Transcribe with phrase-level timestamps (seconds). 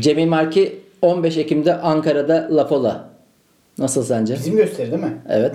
[0.00, 3.10] Cemil Marki 15 Ekim'de Ankara'da Lapola.
[3.78, 4.34] Nasıl sence?
[4.34, 5.14] Bizim gösteri değil mi?
[5.28, 5.54] Evet.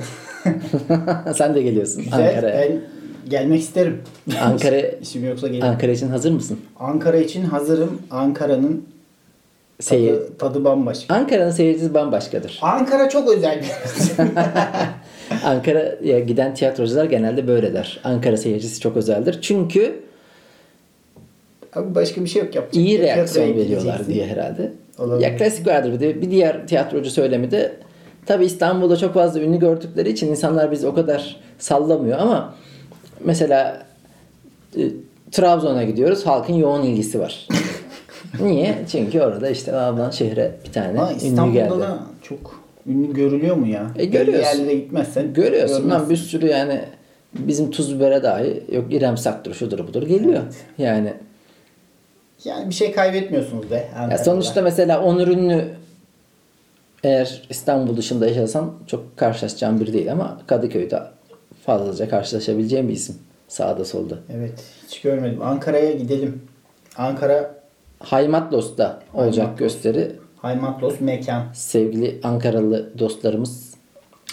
[1.35, 2.29] Sen de geliyorsun Güzel.
[2.29, 2.61] Ankara'ya.
[2.61, 2.81] Ben
[3.29, 4.01] gelmek isterim.
[4.41, 5.67] Ankara İşim yoksa gelirim.
[5.67, 6.59] Ankara için hazır mısın?
[6.79, 8.01] Ankara için hazırım.
[8.11, 8.85] Ankara'nın
[9.79, 10.13] Seyir.
[10.13, 11.15] tadı, tadı bambaşka.
[11.15, 12.59] Ankara'nın seyircisi bambaşkadır.
[12.61, 13.71] Ankara çok özel bir
[15.45, 17.99] Ankara'ya giden tiyatrocular genelde böyle der.
[18.03, 19.39] Ankara seyircisi çok özeldir.
[19.41, 19.99] Çünkü
[21.75, 22.75] Abi başka bir şey yok yapacak.
[22.75, 24.13] iyi Tiyatroya reaksiyon veriyorlar gideceksin.
[24.13, 24.71] diye herhalde.
[24.99, 25.27] Olabilir.
[25.27, 27.71] Ya klasik vardır bir de bir diğer tiyatrocu söylemi de
[28.25, 32.53] tabi İstanbul'da çok fazla ünlü gördükleri için insanlar biz o kadar sallamıyor ama
[33.23, 33.83] mesela
[34.77, 34.81] e,
[35.31, 37.47] Trabzon'a gidiyoruz halkın yoğun ilgisi var.
[38.41, 38.75] Niye?
[38.91, 41.79] Çünkü orada işte ablan şehre bir tane Ama ünlü İstanbul'da geldi.
[41.79, 43.87] da çok ünlü görülüyor mu ya?
[43.95, 44.59] E, görüyorsun.
[44.59, 46.09] Yerlere gitmezsen Görüyorsun lan görmezsin.
[46.09, 46.81] bir sürü yani
[47.33, 50.41] bizim tuz bibere dahi yok İrem Sak'tır şudur budur geliyor.
[50.77, 51.13] Yani
[52.45, 53.89] Yani bir şey kaybetmiyorsunuz be.
[54.11, 55.67] ya sonuçta mesela Onur Ünlü
[57.03, 61.03] eğer İstanbul dışında yaşasan çok karşılaşacağım biri değil ama Kadıköy'de
[61.65, 63.15] fazlaca karşılaşabileceğim bir isim.
[63.47, 64.15] Sağda solda.
[64.33, 65.41] Evet hiç görmedim.
[65.41, 66.41] Ankara'ya gidelim.
[66.97, 67.55] Ankara
[67.99, 69.59] Haymatlos'ta olacak Haymatlos.
[69.59, 70.11] gösteri.
[70.37, 71.43] Haymatlos mekan.
[71.53, 73.73] Sevgili Ankaralı dostlarımız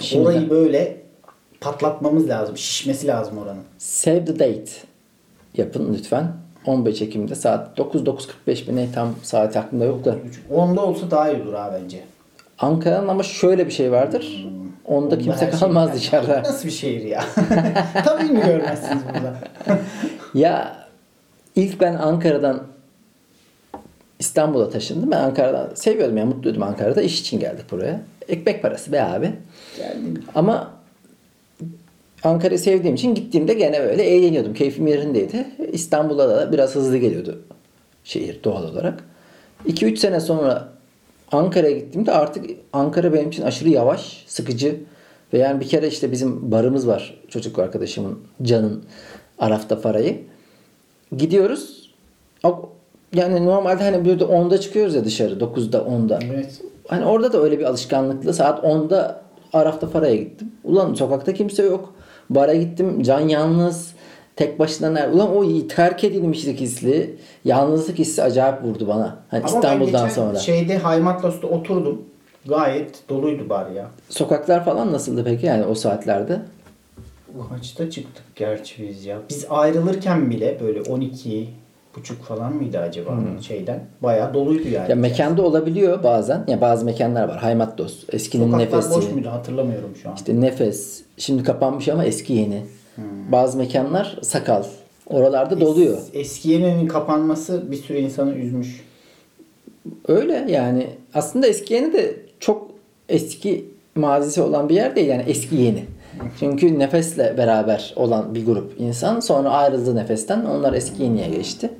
[0.00, 1.02] şimdi Orayı böyle
[1.60, 2.56] patlatmamız lazım.
[2.56, 3.62] Şişmesi lazım oranın.
[3.78, 4.70] Save the date
[5.56, 6.41] yapın lütfen.
[6.66, 10.14] 15 Ekim'de saat 9-9.45 mi ne tam saat aklımda yok da.
[10.50, 12.00] Onda olsa daha iyi olur abi bence.
[12.58, 14.46] Ankara'nın ama şöyle bir şey vardır.
[14.84, 15.98] Onda Onda kimse şey kalmaz yani.
[15.98, 16.42] dışarıda.
[16.44, 17.24] Nasıl bir şehir ya?
[18.04, 19.34] Tabii mi görmezsiniz burada?
[20.34, 20.76] Ya
[21.56, 22.62] ilk ben Ankara'dan
[24.18, 25.10] İstanbul'a taşındım.
[25.10, 27.02] Ben Ankara'dan seviyordum ya mutluydum Ankara'da.
[27.02, 28.00] İş için geldik buraya.
[28.28, 29.32] Ekmek parası be abi.
[29.76, 30.24] Geldim.
[30.34, 30.70] Ama
[32.24, 34.54] Ankara'yı sevdiğim için gittiğimde gene böyle eğleniyordum.
[34.54, 35.46] Keyfim yerindeydi.
[35.72, 37.42] İstanbul'a da biraz hızlı geliyordu
[38.04, 39.04] şehir doğal olarak.
[39.66, 40.68] 2-3 sene sonra
[41.32, 44.80] Ankara'ya gittiğimde artık Ankara benim için aşırı yavaş, sıkıcı
[45.32, 48.84] ve yani bir kere işte bizim barımız var çocuk arkadaşımın Can'ın
[49.38, 50.20] Araf'ta Farayı.
[51.16, 51.92] Gidiyoruz.
[53.14, 56.18] Yani normalde hani böyle 10'da çıkıyoruz ya dışarı 9'da 10'da.
[56.34, 56.60] Evet.
[56.88, 59.22] Hani orada da öyle bir alışkanlıkla saat 10'da
[59.52, 60.52] Araf'ta Fara'ya gittim.
[60.64, 61.94] Ulan sokakta kimse yok.
[62.34, 63.92] Bara gittim can yalnız.
[64.36, 65.14] Tek başına nerede?
[65.14, 69.18] Ulan o terk edilmişlik hissi, yalnızlık hissi acayip vurdu bana.
[69.28, 70.38] Hani Ama İstanbul'dan ben geçen sonra.
[70.38, 72.02] şeyde Haymatlos'ta oturdum.
[72.46, 73.90] Gayet doluydu bar ya.
[74.08, 76.40] Sokaklar falan nasıldı peki yani o saatlerde?
[77.48, 79.18] Kaçta çıktık gerçi biz ya.
[79.28, 81.48] Biz ayrılırken bile böyle 12
[81.96, 83.80] buçuk falan mıydı acaba şeyden?
[84.02, 84.84] Bayağı doluydu yani.
[84.84, 84.90] Hmm.
[84.90, 86.44] Ya mekanda olabiliyor bazen.
[86.48, 87.38] Ya bazı mekanlar var.
[87.38, 88.90] Haymattos, eskinin Sokaklar nefesi.
[88.90, 90.14] boş muydu hatırlamıyorum şu an.
[90.14, 91.02] İşte nefes.
[91.16, 92.62] Şimdi kapanmış ama eski yeni.
[92.94, 93.04] Hmm.
[93.32, 94.64] Bazı mekanlar sakal.
[95.06, 95.96] Oralarda doluyor.
[95.98, 98.84] Es- Eski yeninin kapanması bir sürü insanı üzmüş.
[100.08, 100.86] Öyle yani.
[101.14, 102.70] Aslında eski yeni de çok
[103.08, 103.64] eski
[103.96, 105.08] mazisi olan bir yer değil.
[105.08, 105.84] Yani eski yeni.
[106.40, 110.44] Çünkü nefesle beraber olan bir grup insan sonra ayrıldı nefesten.
[110.44, 111.70] Onlar eski yeniye geçti.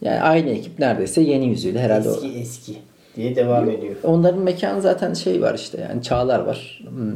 [0.00, 2.08] Yani aynı ekip neredeyse yeni yüzüyle herhalde.
[2.10, 2.76] o- Eski eski
[3.16, 3.94] diye devam ediyor.
[4.04, 6.82] Onların mekanı zaten şey var işte yani çağlar var.
[6.88, 7.12] Hmm.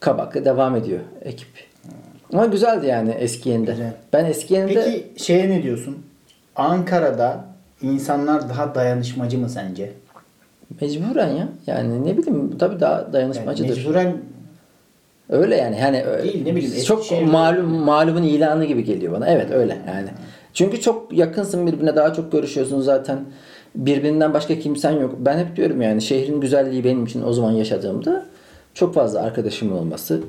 [0.00, 1.48] Kabaklı devam ediyor ekip.
[2.32, 3.70] Ama güzeldi yani eski yenide.
[3.70, 3.92] Güzel.
[4.12, 5.98] Ben eski yenide Peki şeye ne diyorsun?
[6.56, 7.44] Ankara'da
[7.82, 9.92] insanlar daha dayanışmacı mı sence?
[10.80, 11.48] mecburen ya.
[11.66, 13.76] Yani ne bileyim tabii daha Yani dayanışmacıdır.
[13.76, 14.16] mecburen
[15.28, 16.22] Öyle yani hani öyle.
[16.32, 19.26] Değil, ne bileyim, çok malum malumun ilanı gibi geliyor bana.
[19.26, 20.08] Evet öyle yani.
[20.54, 23.24] Çünkü çok yakınsın birbirine daha çok görüşüyorsun zaten.
[23.74, 25.14] Birbirinden başka kimsen yok.
[25.18, 28.26] Ben hep diyorum yani şehrin güzelliği benim için o zaman yaşadığımda
[28.74, 30.20] çok fazla arkadaşımın olması.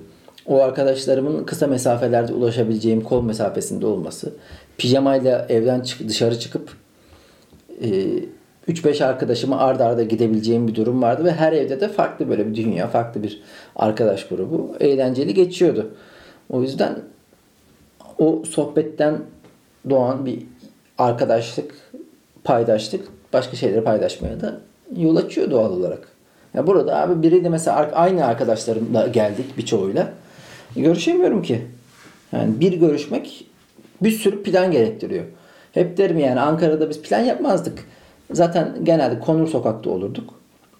[0.45, 4.33] O arkadaşlarımın kısa mesafelerde ulaşabileceğim kol mesafesinde olması.
[4.77, 6.69] Pijamayla evden çık dışarı çıkıp
[7.81, 7.89] e,
[8.67, 12.55] 3-5 arkadaşıma arda arda gidebileceğim bir durum vardı ve her evde de farklı böyle bir
[12.55, 13.41] dünya, farklı bir
[13.75, 15.91] arkadaş grubu eğlenceli geçiyordu.
[16.49, 16.99] O yüzden
[18.19, 19.17] o sohbetten
[19.89, 20.39] doğan bir
[20.97, 21.75] arkadaşlık,
[22.43, 24.57] paydaşlık başka şeyleri paylaşmaya da
[24.95, 26.07] yol açıyor doğal olarak.
[26.53, 30.13] Ya burada abi biriyle mesela aynı arkadaşlarımla geldik birçoğuyla.
[30.75, 31.61] Görüşemiyorum ki.
[32.31, 33.45] Yani bir görüşmek
[34.01, 35.25] bir sürü plan gerektiriyor.
[35.71, 37.85] Hep derim yani Ankara'da biz plan yapmazdık.
[38.31, 40.33] Zaten genelde Konur Sokak'ta olurduk.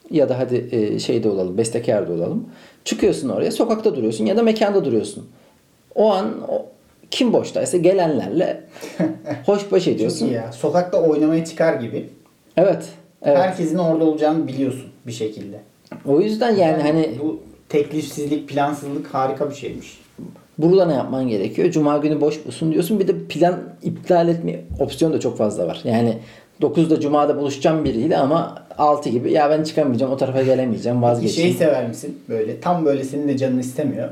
[0.09, 2.49] Ya da hadi e, şeyde olalım, Bestekar'da olalım.
[2.85, 5.29] Çıkıyorsun oraya, sokakta duruyorsun ya da mekanda duruyorsun.
[5.95, 6.33] O an
[7.11, 8.63] kim boştaysa gelenlerle
[9.45, 10.25] hoş baş çok ediyorsun.
[10.25, 10.51] iyi ya.
[10.51, 12.09] Sokakta oynamaya çıkar gibi.
[12.57, 12.85] Evet.
[13.21, 13.37] evet.
[13.37, 15.59] Herkesin orada olacağını biliyorsun bir şekilde.
[16.05, 20.01] O yüzden yani hani bu teklifsizlik, plansızlık harika bir şeymiş.
[20.57, 21.71] burada ne yapman gerekiyor?
[21.71, 22.99] Cuma günü boş musun diyorsun.
[22.99, 25.81] Bir de plan iptal etme opsiyonu da çok fazla var.
[25.83, 26.17] Yani
[26.61, 31.55] 9'da Cuma'da buluşacağım biriyle ama 6 gibi ya ben çıkamayacağım o tarafa gelemeyeceğim Şeyi vazgeçeyim.
[31.57, 32.19] sever misin?
[32.29, 34.09] Böyle tam böyle senin de canın istemiyor.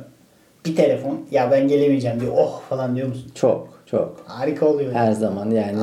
[0.66, 2.34] Bir telefon ya ben gelemeyeceğim diyor.
[2.38, 3.32] Oh falan diyor musun?
[3.36, 4.24] Çok çok.
[4.28, 4.94] Harika oluyor.
[4.94, 5.80] Her zaman yani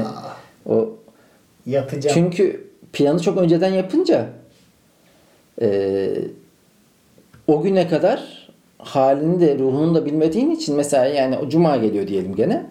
[0.68, 0.88] o
[1.66, 2.14] Yatacağım.
[2.14, 4.26] çünkü planı çok önceden yapınca
[5.62, 6.08] e,
[7.46, 12.34] o güne kadar halini de ruhunu da bilmediğin için mesela yani o cuma geliyor diyelim
[12.34, 12.66] gene.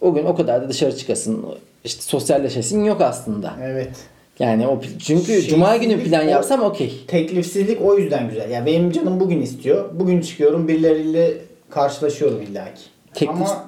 [0.00, 1.44] O gün o kadar da dışarı çıkasın.
[1.84, 3.52] işte sosyalleşesin yok aslında.
[3.62, 3.96] Evet.
[4.38, 6.92] Yani o çünkü Şeysizlik cuma günü plan o- yapsam okey.
[7.06, 8.50] Teklifsizlik o yüzden güzel.
[8.50, 9.90] Ya benim canım bugün istiyor.
[10.00, 11.32] Bugün çıkıyorum birileriyle
[11.70, 12.82] karşılaşıyorum illaki.
[13.14, 13.64] Teklif- Ama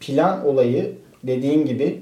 [0.00, 0.92] plan olayı
[1.24, 2.00] dediğin gibi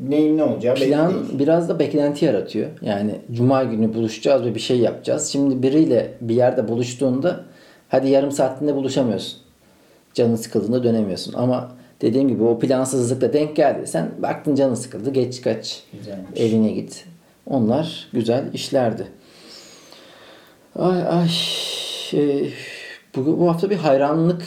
[0.00, 1.38] neyin ne olacağı belli Plan değil.
[1.38, 2.68] biraz da beklenti yaratıyor.
[2.82, 5.28] Yani cuma günü buluşacağız ve bir şey yapacağız.
[5.28, 7.40] Şimdi biriyle bir yerde buluştuğunda
[7.88, 9.38] hadi yarım saatinde buluşamıyorsun.
[10.14, 11.32] Canın sıkıldığında dönemiyorsun.
[11.32, 11.72] Ama
[12.02, 15.82] dediğim gibi o plansızlıkla denk geldiysen baktın canın sıkıldı geç kaç.
[15.92, 16.40] Güzelmiş.
[16.40, 17.04] Evine git.
[17.46, 19.06] Onlar güzel işlerdi.
[20.78, 21.28] Ay ay.
[21.28, 22.54] Şey,
[23.16, 24.42] bu, bu hafta bir hayranlık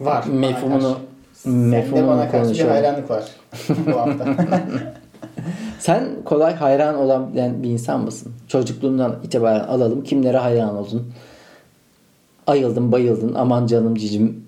[0.00, 0.24] Var.
[0.26, 0.98] mefhumunu
[1.44, 3.24] mefhumunu bana karşı bir hayranlık var
[3.86, 4.26] bu hafta.
[5.78, 8.32] Sen kolay hayran olan bilen bir insan mısın?
[8.48, 10.04] Çocukluğundan itibaren alalım.
[10.04, 11.12] Kimlere hayran oldun?
[12.46, 13.34] Ayıldın, bayıldın.
[13.34, 14.44] Aman canım cicim.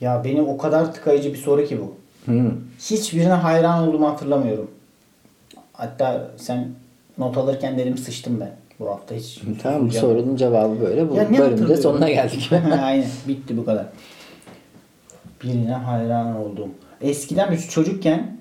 [0.00, 1.94] ya benim o kadar tıkayıcı bir soru ki bu.
[2.24, 2.50] Hmm.
[2.78, 4.70] Hiçbirine hayran olduğumu hatırlamıyorum.
[5.78, 6.68] Hatta sen
[7.18, 9.34] not alırken dedim sıçtım ben bu hafta hiç.
[9.62, 10.06] Tamam bu susmayacağım.
[10.18, 11.10] sorunun cevabı böyle.
[11.10, 12.50] Bu Ya bölümde sonuna geldik.
[12.82, 13.86] Aynen bitti bu kadar.
[15.44, 16.68] Birine hayran oldum.
[17.00, 18.36] Eskiden biz çocukken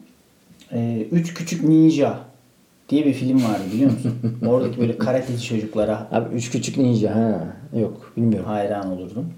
[0.72, 2.20] e, Üç Küçük Ninja
[2.90, 4.14] diye bir film vardı biliyor musun?
[4.48, 7.48] Oradaki böyle karateci çocuklara Abi üç küçük ninja ha.
[7.80, 8.50] Yok bilmiyorum.
[8.50, 9.34] hayran olurdum.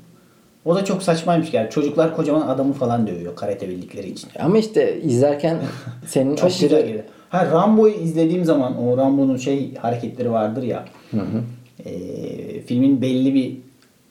[0.65, 1.69] O da çok saçmaymış yani.
[1.69, 4.29] Çocuklar kocaman adamı falan dövüyor karate bildikleri için.
[4.39, 5.57] Ama işte izlerken
[6.07, 7.05] senin Çok aşırı.
[7.29, 10.85] Ha Rambo'yu izlediğim zaman o Rambo'nun şey hareketleri vardır ya.
[11.85, 11.91] e,
[12.61, 13.57] filmin belli bir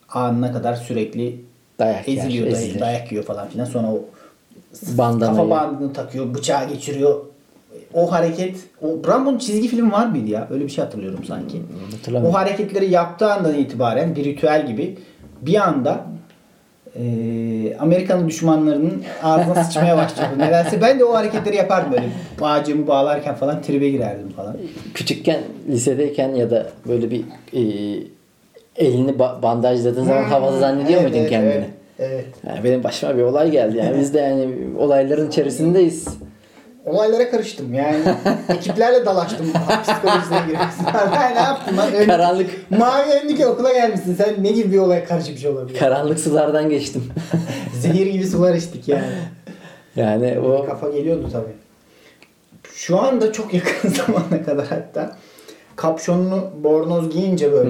[0.09, 1.41] anına kadar sürekli
[1.79, 2.79] dayak yer, eziliyor, day- ezilir.
[2.79, 3.65] dayak yiyor falan filan.
[3.65, 4.01] Sonra o
[4.97, 5.37] Bandanayı.
[5.37, 7.25] kafa bandını takıyor, bıçağı geçiriyor.
[7.93, 10.47] O hareket, o Rambo'nun çizgi filmi var mıydı ya?
[10.51, 11.61] Öyle bir şey hatırlıyorum sanki.
[12.25, 14.97] O hareketleri yaptığı andan itibaren bir ritüel gibi
[15.41, 16.05] bir anda
[16.95, 17.03] e,
[17.79, 20.27] Amerikan düşmanlarının ağzına sıçmaya başladı.
[20.37, 22.05] Nedense ben de o hareketleri yapardım böyle.
[22.41, 24.57] Bağcığımı bağlarken falan tribe girerdim falan.
[24.93, 25.39] Küçükken
[25.69, 27.21] lisedeyken ya da böyle bir
[27.53, 27.61] e,
[28.75, 31.07] elini ba- bandajladığın zaman havalı zannediyor Hmm.
[31.07, 31.51] Evet, muydun evet, kendini?
[31.53, 31.69] Evet.
[31.99, 32.25] evet.
[32.47, 33.77] Yani benim başıma bir olay geldi.
[33.77, 34.47] Yani biz de yani
[34.77, 36.07] olayların içerisindeyiz.
[36.89, 37.97] Olaylara karıştım yani.
[38.49, 39.45] ekiplerle dalaştım.
[39.83, 40.85] Psikolojisine giriyorsun.
[41.15, 42.05] ben ne yaptım lan?
[42.05, 44.15] Karanlık Mavi önlükle okula gelmişsin.
[44.15, 45.79] Sen ne gibi bir olaya karışmış olabilir?
[45.79, 47.03] karanlık sulardan geçtim.
[47.81, 49.03] Zehir gibi sular içtik yani.
[49.95, 51.53] Yani o Kafa geliyordu tabii.
[52.73, 55.15] Şu anda çok yakın zamana kadar hatta
[55.75, 57.69] kapşonlu bornoz giyince böyle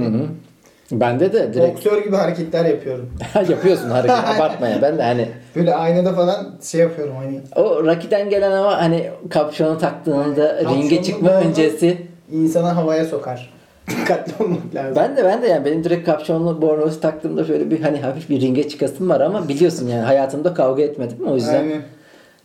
[0.92, 3.10] bende de direkt boksör gibi hareketler yapıyorum.
[3.50, 4.82] yapıyorsun hareket abartmaya.
[4.82, 9.78] Ben de hani Böyle aynada falan şey yapıyorum hani o rakiden gelen ama hani kapşonu
[9.78, 11.98] taktığında ringe Kapşonlu çıkma öncesi
[12.32, 13.54] insanı havaya sokar.
[13.90, 14.96] Dikkatli olmak lazım.
[14.96, 18.42] ben de ben de yani benim direkt kapşonlu bornozu taktığımda şöyle bir hani hafif bir
[18.42, 21.82] ringe çıkasım var ama biliyorsun yani hayatımda kavga etmedim o yüzden Aynen.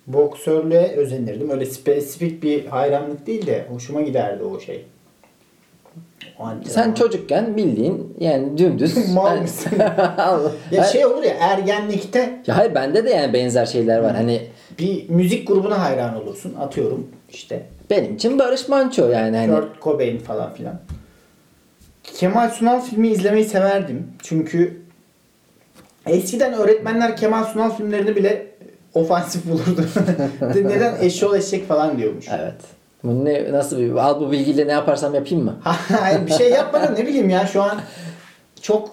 [0.06, 1.50] Boksörlüğe özenirdim.
[1.50, 4.84] Öyle spesifik bir hayranlık değil de hoşuma giderdi o şey.
[6.38, 6.70] Antrenman.
[6.70, 9.72] sen çocukken bildiğin yani dümdüz Mal mısın?
[10.70, 14.16] Ya şey olur ya ergenlikte Ya hayır bende de yani benzer şeyler var.
[14.16, 14.42] Hani
[14.78, 16.54] bir müzik grubuna hayran olursun.
[16.60, 20.80] Atıyorum işte benim için Barış Manço yani hani Kurt Cobain falan filan.
[22.02, 24.06] Kemal Sunal filmi izlemeyi severdim.
[24.22, 24.80] Çünkü
[26.06, 28.46] eskiden öğretmenler Kemal Sunal filmlerini bile
[28.94, 29.86] ofansif bulurdu.
[30.54, 32.26] Neden eşyol eşek falan diyormuş.
[32.30, 32.54] evet.
[33.04, 35.56] Bu ne nasıl bir al bu bilgiyle ne yaparsam yapayım mı?
[36.00, 37.80] Hayır bir şey yapmadım ne bileyim ya şu an
[38.62, 38.90] çok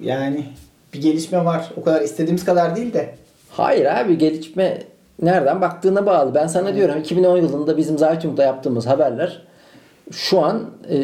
[0.00, 0.46] yani
[0.94, 1.70] bir gelişme var.
[1.76, 3.14] O kadar istediğimiz kadar değil de.
[3.50, 4.82] Hayır abi gelişme
[5.22, 6.34] nereden baktığına bağlı.
[6.34, 9.42] Ben sana diyorum 2010 yılında bizim Zaytung'da yaptığımız haberler
[10.12, 10.96] şu an e,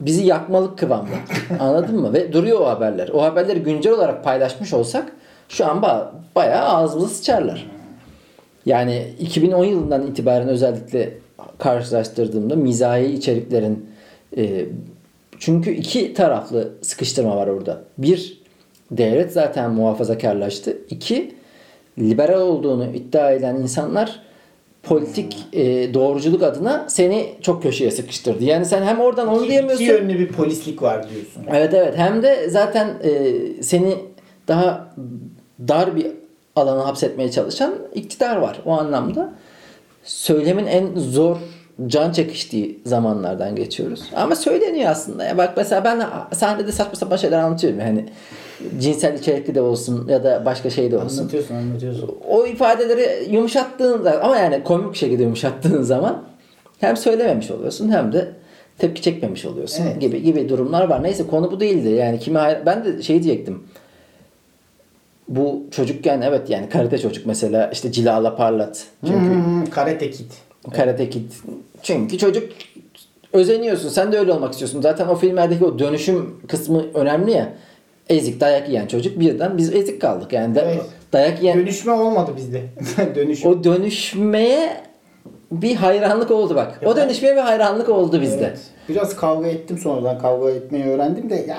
[0.00, 1.14] bizi yakmalık kıvamda.
[1.60, 2.12] Anladın mı?
[2.12, 3.08] Ve duruyor o haberler.
[3.08, 5.12] O haberleri güncel olarak paylaşmış olsak
[5.48, 7.70] şu an ba- bayağı ağzımızı sıçarlar.
[8.66, 11.14] Yani 2010 yılından itibaren özellikle
[11.58, 13.86] karşılaştırdığımda mizahi içeriklerin
[14.36, 14.66] e,
[15.38, 17.80] çünkü iki taraflı sıkıştırma var orada.
[17.98, 18.42] Bir,
[18.90, 20.78] devlet zaten muhafazakarlaştı.
[20.90, 21.34] İki,
[21.98, 24.20] liberal olduğunu iddia eden insanlar
[24.82, 28.44] politik e, doğruculuk adına seni çok köşeye sıkıştırdı.
[28.44, 29.84] Yani sen hem oradan onu İki, diyemiyorsun.
[29.84, 31.42] iki yönlü bir polislik var diyorsun.
[31.50, 33.32] Evet evet hem de zaten e,
[33.62, 33.94] seni
[34.48, 34.94] daha
[35.68, 36.06] dar bir
[36.56, 39.32] alana hapsetmeye çalışan iktidar var o anlamda.
[40.02, 41.36] Söylemin en zor
[41.86, 44.02] can çekiştiği zamanlardan geçiyoruz.
[44.16, 45.24] Ama söyleniyor aslında.
[45.24, 46.02] Ya bak mesela ben
[46.36, 47.80] sahnede saçma sapan şeyler anlatıyorum.
[47.80, 48.04] Yani
[48.80, 51.18] cinsel içerikli de olsun ya da başka şey de olsun.
[51.18, 52.16] Anlatıyorsun anlatıyorsun.
[52.28, 56.22] O ifadeleri yumuşattığında ama yani komik bir şekilde yumuşattığın zaman
[56.80, 58.28] hem söylememiş oluyorsun hem de
[58.78, 60.00] tepki çekmemiş oluyorsun Evet.
[60.00, 61.02] gibi gibi durumlar var.
[61.02, 61.88] Neyse konu bu değildi.
[61.88, 63.62] Yani kime ben de şey diyecektim.
[65.28, 68.84] Bu çocukken evet yani karate çocuk mesela işte cilala parlat.
[69.06, 70.30] Çünkü Hmm, Karate Kid.
[70.74, 71.30] Karate Kid.
[71.82, 72.48] Çünkü çocuk
[73.32, 73.88] özeniyorsun.
[73.88, 74.80] Sen de öyle olmak istiyorsun.
[74.80, 77.48] Zaten o filmlerdeki o dönüşüm kısmı önemli ya.
[78.08, 80.32] Ezik dayak yiyen çocuk birden biz ezik kaldık.
[80.32, 80.82] Yani da- Evet.
[81.12, 82.62] dayak yiyen Dönüşme olmadı bizde.
[83.14, 83.50] Dönüşüm.
[83.50, 84.76] o dönüşmeye
[85.52, 86.80] bir hayranlık oldu bak.
[86.82, 86.96] O Evet.
[86.96, 88.44] dönüşmeye bir hayranlık oldu bizde.
[88.46, 88.60] Evet.
[88.88, 91.58] Biraz kavga ettim sonradan kavga etmeyi öğrendim de ya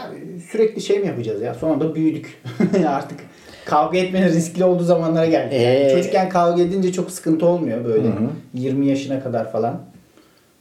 [0.52, 1.54] sürekli şey mi yapacağız ya?
[1.54, 2.42] Sonra da büyüdük.
[2.88, 3.20] artık
[3.66, 5.54] kavga etmenin riskli olduğu zamanlara geldik.
[5.54, 5.90] Yani Ee?
[5.96, 8.08] çocukken kavga edince çok sıkıntı olmuyor böyle.
[8.54, 9.80] 20 yaşına kadar falan.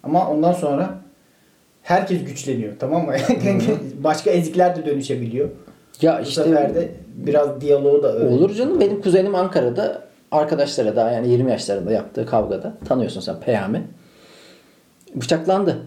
[0.02, 0.90] Ama ondan sonra
[1.82, 3.12] herkes güçleniyor tamam mı?
[4.04, 5.48] Başka ezikler de dönüşebiliyor.
[6.02, 8.26] Ya Bu işte sefer de biraz diyaloğu da öyle.
[8.34, 8.80] olur canım.
[8.80, 13.82] Benim kuzenim Ankara'da arkadaşlara daha yani 20 yaşlarında yaptığı kavgada tanıyorsun sen Peyami.
[15.14, 15.78] Bıçaklandı.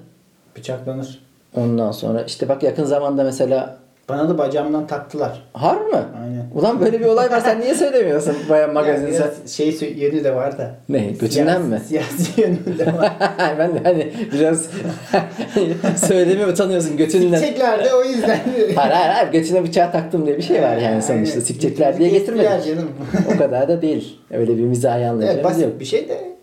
[0.57, 1.19] Bıçaklanır.
[1.55, 3.77] Ondan sonra işte bak yakın zamanda mesela
[4.09, 5.43] Bana da bacağımdan taktılar.
[5.53, 6.05] har mı?
[6.23, 6.45] Aynen.
[6.55, 9.11] Ulan böyle bir olay var sen niye söylemiyorsun bayan Yani magazinse?
[9.11, 10.75] biraz şey yönü de var da.
[10.89, 11.81] Ne, götünden mi?
[11.87, 13.11] Siyasi yönü de var.
[13.59, 14.65] ben de hani biraz
[16.07, 17.39] söylemeye utanıyorsun götünden.
[17.39, 18.39] Çiçekler de o yüzden.
[18.75, 21.33] Hayır hayır hayır götüne bıçağı taktım diye bir şey var yani sonuçta.
[21.33, 21.45] Aynen.
[21.45, 22.65] Sikecekler diye Kestiler getirmedik.
[22.65, 22.91] canım.
[23.35, 24.19] o kadar da değil.
[24.31, 25.79] Öyle bir mizahi evet, anlayacağımız basit yok.
[25.79, 26.35] bir şey de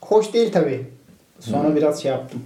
[0.00, 0.86] hoş değil tabii.
[1.40, 2.42] Sonra biraz şey yaptım.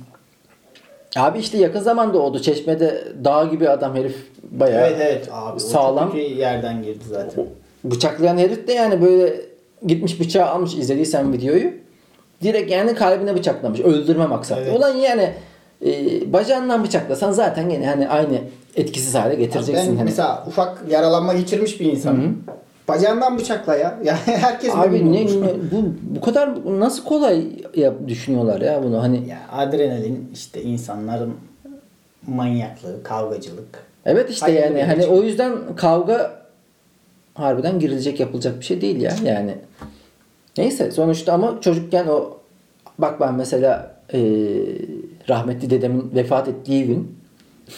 [1.17, 2.39] Abi işte yakın zamanda oldu.
[2.43, 4.17] Çeşme'de dağ gibi adam herif
[4.51, 5.61] bayağı Evet evet abi.
[5.61, 6.11] sağlam.
[6.15, 7.45] O yerden girdi zaten.
[7.85, 9.41] bıçaklayan herif de yani böyle
[9.87, 11.71] gitmiş bıçağı almış izlediysen videoyu.
[12.43, 13.81] Direkt yani kalbine bıçaklamış.
[13.81, 14.63] Öldürme maksatlı.
[14.63, 14.79] Evet.
[14.79, 15.33] Ulan yani
[15.87, 18.39] e, bacağından bıçaklasan zaten yine hani aynı
[18.77, 19.93] etkisiz hale getireceksin.
[19.93, 20.05] Ben hani.
[20.05, 22.45] mesela ufak yaralanma geçirmiş bir insanım.
[22.89, 23.99] Bacağından bıçakla ya.
[24.05, 26.51] Yani herkes Abi ne, ne- bu bu kadar
[26.81, 27.45] nasıl kolay
[27.77, 29.29] yap, düşünüyorlar ya bunu hani.
[29.29, 31.35] Ya adrenalin işte insanların
[32.27, 33.87] manyaklığı, kavgacılık.
[34.05, 36.43] Evet işte Hayırlı yani hani o yüzden kavga
[37.35, 39.55] harbiden girilecek yapılacak bir şey değil ya yani.
[40.59, 42.39] Neyse sonuçta ama çocukken o
[42.99, 44.21] bak ben mesela eee,
[45.29, 47.17] rahmetli dedemin vefat ettiği gün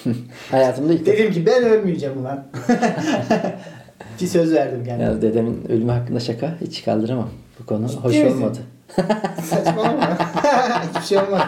[0.50, 2.44] hayatımda ilk Dedim ki ben ölmeyeceğim ulan.
[4.20, 5.04] bir söz verdim kendime.
[5.04, 7.28] ya dedemin ölümü hakkında şaka hiç kaldıramam.
[7.60, 8.26] Bu konu hoş misin?
[8.36, 8.58] olmadı.
[9.42, 10.18] Saçmalama.
[10.88, 11.42] Hiçbir şey olmaz.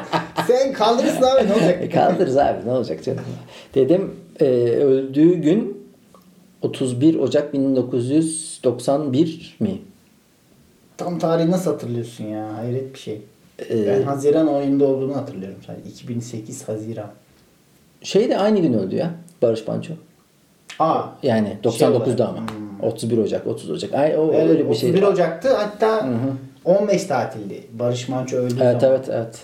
[0.47, 1.83] Sen kaldırırsın abi ne olacak?
[1.83, 3.21] E, kaldırırız abi ne olacak canım.
[3.75, 5.81] Dedem eee, öldüğü gün
[6.63, 9.79] 31 Ocak 1991 mi?
[10.97, 12.57] Tam tarihi nasıl hatırlıyorsun ya?
[12.57, 13.23] Hayret bir şey.
[13.71, 15.91] Ee, Ben Haziran ayında olduğunu hatırlıyorum sadece.
[15.91, 17.11] 2008 Haziran.
[18.03, 19.11] Şey de aynı gün öldü ya
[19.43, 19.93] Barış Manço.
[20.79, 21.03] Aa.
[21.23, 22.41] Yani Şey 99'da olarak, ama.
[22.83, 23.95] 31 Ocak, 30 Ocak.
[23.95, 24.91] Ay o Evet, öyle bir şey.
[24.91, 26.33] 31 Ocak'tı hatta Hı hı.
[26.65, 27.63] 15 tatildi.
[27.73, 28.97] Barış Manço öldüğü Evet zaman.
[28.97, 29.39] evet evet.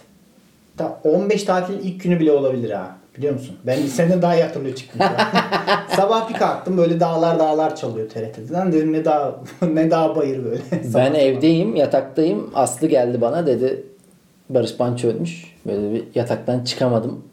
[0.78, 2.96] Hatta 15 tatilin ilk günü bile olabilir ha.
[3.18, 3.56] Biliyor musun?
[3.66, 5.00] Ben senden daha iyi hatırlıyor çıktım.
[5.96, 8.72] Sabah bir kalktım böyle dağlar dağlar çalıyor TRT'den.
[8.72, 9.34] Dedim ne dağ
[9.72, 10.60] ne dağ bayır böyle.
[10.94, 12.50] Ben evdeyim, yataktayım.
[12.54, 13.82] Aslı geldi bana dedi
[14.48, 15.56] Barış Manço ölmüş.
[15.66, 17.24] Böyle bir yataktan çıkamadım.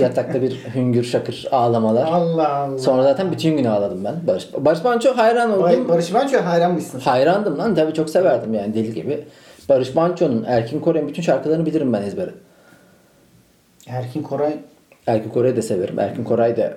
[0.00, 2.06] Yatakta bir hüngür şakır ağlamalar.
[2.06, 2.78] Allah Allah.
[2.78, 4.14] Sonra zaten bütün gün ağladım ben.
[4.26, 5.62] Barış, Barış Manço hayran oldum.
[5.62, 7.00] Bay- Barış Manço'ya hayran mısın?
[7.00, 9.24] Hayrandım lan tabii çok severdim yani deli gibi.
[9.68, 12.30] Barış Manço'nun Erkin Koray'ın bütün şarkılarını bilirim ben ezbere.
[13.88, 14.56] Erkin Koray
[15.06, 15.98] Erkin Koray'ı da severim.
[15.98, 16.76] Erkin Koray da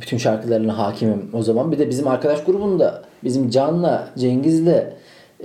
[0.00, 1.72] bütün şarkılarına hakimim o zaman.
[1.72, 4.84] Bir de bizim arkadaş grubunda bizim Can'la, Cengiz'le,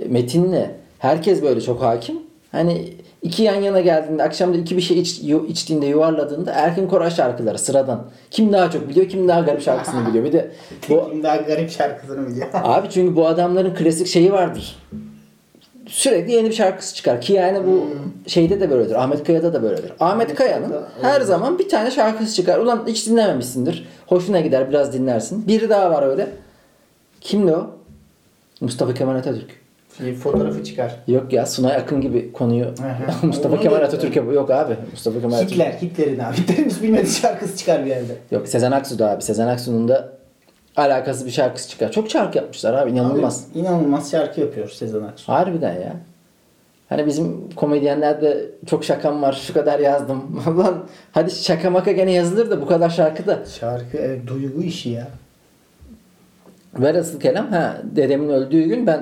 [0.08, 0.66] Metin'le
[0.98, 2.16] herkes böyle çok hakim.
[2.52, 2.88] Hani
[3.24, 8.04] iki yan yana geldiğinde akşamda iki bir şey iç, içtiğinde yuvarladığında Erkin Koray şarkıları sıradan.
[8.30, 10.24] Kim daha çok biliyor, kim daha garip şarkısını biliyor.
[10.24, 10.50] Bir de
[10.88, 12.46] bu kim daha garip şarkısını biliyor.
[12.54, 14.76] Abi çünkü bu adamların klasik şeyi vardır.
[15.86, 17.86] Sürekli yeni bir şarkısı çıkar ki yani bu
[18.26, 18.94] şeyde de böyledir.
[19.02, 19.92] Ahmet Kaya'da da böyledir.
[20.00, 22.58] Ahmet Kaya'nın her zaman bir tane şarkısı çıkar.
[22.58, 23.88] Ulan hiç dinlememişsindir.
[24.06, 25.46] Hoşuna gider biraz dinlersin.
[25.48, 26.28] Biri daha var öyle.
[27.20, 27.70] Kimdi o?
[28.60, 29.63] Mustafa Kemal Atatürk.
[29.98, 30.96] Şey, fotoğrafı çıkar.
[31.06, 32.72] Yok ya Sunay Akın gibi konuyu hı.
[33.26, 34.76] Mustafa Onu Kemal Atatürk'e yok abi.
[34.90, 35.52] Mustafa Kemal Atatürk.
[35.52, 36.36] Hitler, Hitler'in abi.
[36.38, 38.12] Hitler'in hiç bilmediği şarkısı çıkar bir yerde.
[38.30, 39.22] Yok Sezen Aksu da abi.
[39.22, 40.12] Sezen Aksu'nun da
[40.76, 41.92] alakası bir şarkısı çıkar.
[41.92, 43.46] Çok şarkı yapmışlar abi inanılmaz.
[43.52, 45.32] Abi, inanılmaz şarkı yapıyor Sezen Aksu.
[45.32, 45.96] Harbiden ya.
[46.88, 50.42] Hani bizim komedyenlerde çok şakam var şu kadar yazdım.
[50.58, 53.44] Lan hadi şaka maka gene yazılır da bu kadar şarkı da.
[53.60, 55.08] Şarkı evet, duygu işi ya.
[56.78, 57.46] Ver asıl kelam.
[57.46, 59.00] Ha, dedemin öldüğü gün ben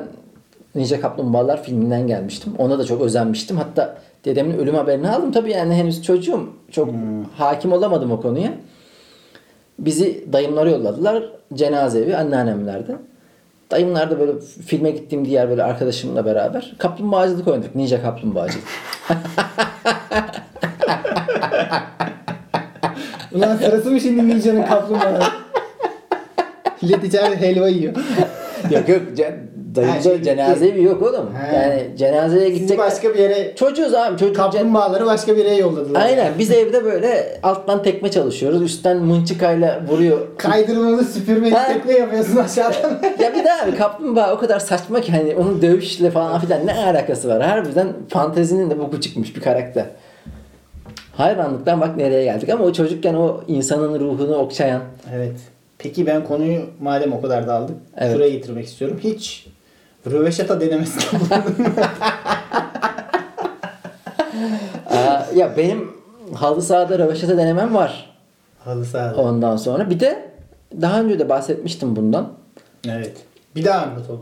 [0.74, 2.52] Ninja Kaplumbağalar filminden gelmiştim.
[2.58, 3.56] Ona da çok özenmiştim.
[3.56, 5.32] Hatta dedemin ölüm haberini aldım.
[5.32, 6.48] Tabii yani henüz çocuğum.
[6.70, 6.90] Çok
[7.36, 8.52] hakim olamadım o konuya.
[9.78, 11.24] Bizi dayımlara yolladılar.
[11.54, 12.96] Cenaze evi anneannemlerde.
[13.70, 17.74] Dayımlar da böyle filme gittiğim diğer böyle arkadaşımla beraber kaplumbağacılık oynadık.
[17.74, 18.64] Ninja kaplumbağacılık.
[23.32, 25.22] Ulan sırası mı şimdi Ninja'nın kaplumbağası?
[26.82, 27.94] Millet içeride helva yiyor.
[28.70, 29.02] yok yok
[29.76, 31.30] Ha, şey, cenaze evi yok oğlum.
[31.34, 31.56] He.
[31.56, 32.78] Yani cenazeye Sizi gidecek.
[32.78, 34.36] başka bir yere Çocuğuz abi çocuk.
[34.36, 36.00] cen- kaplumbağaları başka bir yere yolladılar.
[36.02, 38.62] Aynen biz evde böyle alttan tekme çalışıyoruz.
[38.62, 40.18] Üstten mınçıkayla vuruyor.
[40.38, 41.66] Kaydırmalı süpürmeli Ha.
[41.66, 42.90] tekme yapıyorsun aşağıdan.
[43.22, 46.74] ya bir daha abi kaplumbağa o kadar saçma ki hani onun dövüşle falan filan ne
[46.84, 47.42] alakası var.
[47.42, 49.84] Harbiden fantezinin de boku çıkmış bir karakter.
[51.16, 54.82] Hayvanlıktan bak nereye geldik ama o çocukken o insanın ruhunu okşayan.
[55.14, 55.32] evet.
[55.78, 58.12] Peki ben konuyu madem o kadar daldık Evet.
[58.12, 59.00] şuraya getirmek istiyorum.
[59.04, 59.46] Hiç
[60.10, 61.26] röveşata mu?
[64.90, 65.90] Aa, ya benim
[66.34, 68.10] halı sahada röveşata denemem var
[68.64, 69.16] Halı sahada.
[69.20, 69.90] ondan sonra.
[69.90, 70.28] Bir de
[70.80, 72.28] daha önce de bahsetmiştim bundan.
[72.88, 73.16] Evet.
[73.56, 74.20] Bir daha anlat onu.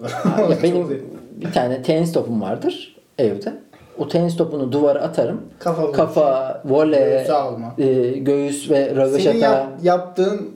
[0.63, 1.05] Benim
[1.37, 3.53] bir tane tenis topum vardır evde.
[3.99, 5.41] O tenis topunu duvara atarım.
[5.59, 5.93] Kafa.
[5.93, 9.37] Kafa, voley, Göğüs e, göğüs ve Senin röveşata.
[9.39, 10.51] yap- yaptığın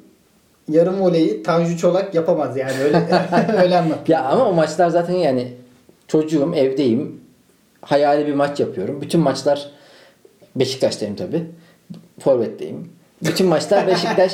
[0.69, 3.03] yarım voleyi Tanju Çolak yapamaz yani öyle
[3.63, 4.09] öyle anlat.
[4.09, 5.49] Ya ama o maçlar zaten yani
[6.09, 7.21] çocuğum, evdeyim.
[7.81, 9.01] Hayali bir maç yapıyorum.
[9.01, 9.71] Bütün maçlar
[10.57, 11.43] Beşiktaş'tayım tabi.
[12.21, 12.89] Forvet'teyim.
[13.23, 14.33] Bütün maçlar Beşiktaş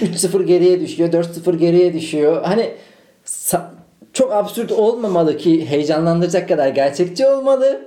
[0.00, 2.42] 3-0 geriye düşüyor, 4-0 geriye düşüyor.
[2.42, 2.70] Hani
[4.12, 7.80] çok absürt olmamalı ki heyecanlandıracak kadar gerçekçi olmalı.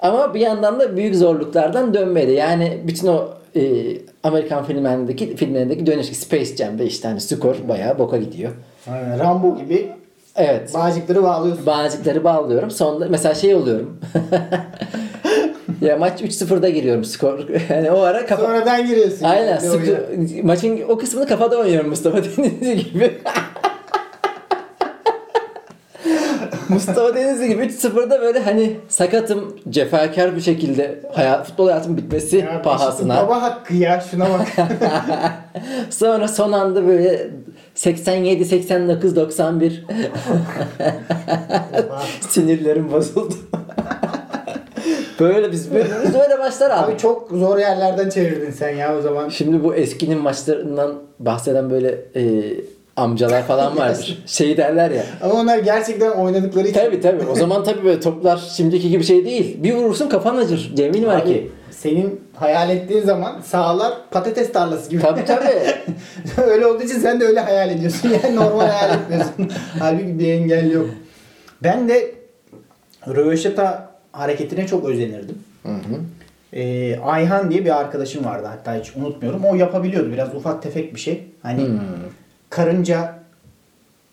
[0.00, 2.32] Ama bir yandan da büyük zorluklardan dönmeli.
[2.32, 3.62] Yani bütün o e,
[4.22, 8.52] Amerikan filmlerindeki filmlerindeki dönüş Space Jam'de işte hani skor bayağı boka gidiyor.
[8.90, 9.88] Aynen, Rambo gibi
[10.36, 10.74] Evet.
[10.74, 11.66] bağcıkları bağlıyorsun.
[11.66, 12.70] Bağcıkları bağlıyorum.
[12.70, 14.00] Sonunda mesela şey oluyorum.
[15.80, 17.38] ya maç 3-0'da giriyorum skor.
[17.70, 18.42] Yani o ara kafa...
[18.42, 19.24] Sonradan giriyorsun.
[19.24, 19.60] Aynen.
[19.60, 23.12] yani maçın o kısmını kafada oynuyorum Mustafa Denizli gibi.
[26.68, 32.62] Mustafa Denizli gibi 3-0'da böyle hani sakatım, cefakar bir şekilde hayat, futbol hayatım bitmesi Ya
[32.62, 33.16] pahasına.
[33.16, 34.46] Baba hakkı ya şuna bak.
[35.90, 37.30] Sonra son anda böyle
[37.74, 39.84] 87 89 91
[42.28, 43.34] sinirlerim bozuldu.
[45.20, 46.92] böyle biz böyle, biz böyle maçlar abi.
[46.92, 49.28] Abi çok zor yerlerden çevirdin sen ya o zaman.
[49.28, 52.22] Şimdi bu eskinin maçlarından bahseden böyle e,
[52.98, 54.22] amcalar falan vardır.
[54.26, 55.04] şey derler ya.
[55.22, 56.80] Ama onlar gerçekten oynadıkları için.
[56.80, 57.26] Tabi tabi.
[57.26, 59.62] O zaman tabi böyle toplar şimdiki gibi şey değil.
[59.62, 60.72] Bir vurursun kafan acır.
[60.76, 61.50] Cemil var Abi, ki.
[61.70, 65.02] senin hayal ettiğin zaman sahalar patates tarlası gibi.
[65.02, 65.44] Tabi tabi.
[66.46, 68.10] öyle olduğu için sen de öyle hayal ediyorsun.
[68.22, 69.50] Yani normal hayal etmiyorsun.
[69.78, 70.86] Halbuki bir engel yok.
[71.62, 72.14] Ben de
[73.08, 75.38] röveşata hareketine çok özenirdim.
[76.52, 79.44] Ee, Ayhan diye bir arkadaşım vardı hatta hiç unutmuyorum.
[79.44, 81.24] O yapabiliyordu biraz ufak tefek bir şey.
[81.42, 81.66] Hani
[82.50, 83.18] karınca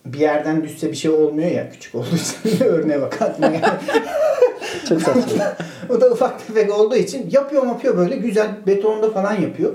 [0.06, 3.52] bir yerden düşse bir şey olmuyor ya küçük olduğu için örneğe bak aklıma.
[4.90, 5.54] Çok saçma.
[5.90, 9.74] o da ufak tefek olduğu için yapıyor yapıyor böyle güzel betonda falan yapıyor.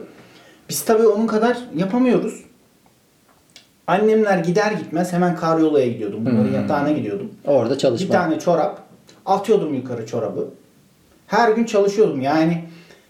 [0.68, 2.44] Biz tabii onun kadar yapamıyoruz.
[3.86, 6.26] Annemler gider gitmez hemen karyolaya gidiyordum.
[6.26, 7.30] Bunların yatağına gidiyordum.
[7.46, 8.12] Orada Bir çalışma.
[8.14, 8.82] tane çorap
[9.26, 10.48] atıyordum yukarı çorabı.
[11.26, 12.20] Her gün çalışıyordum.
[12.20, 12.64] Yani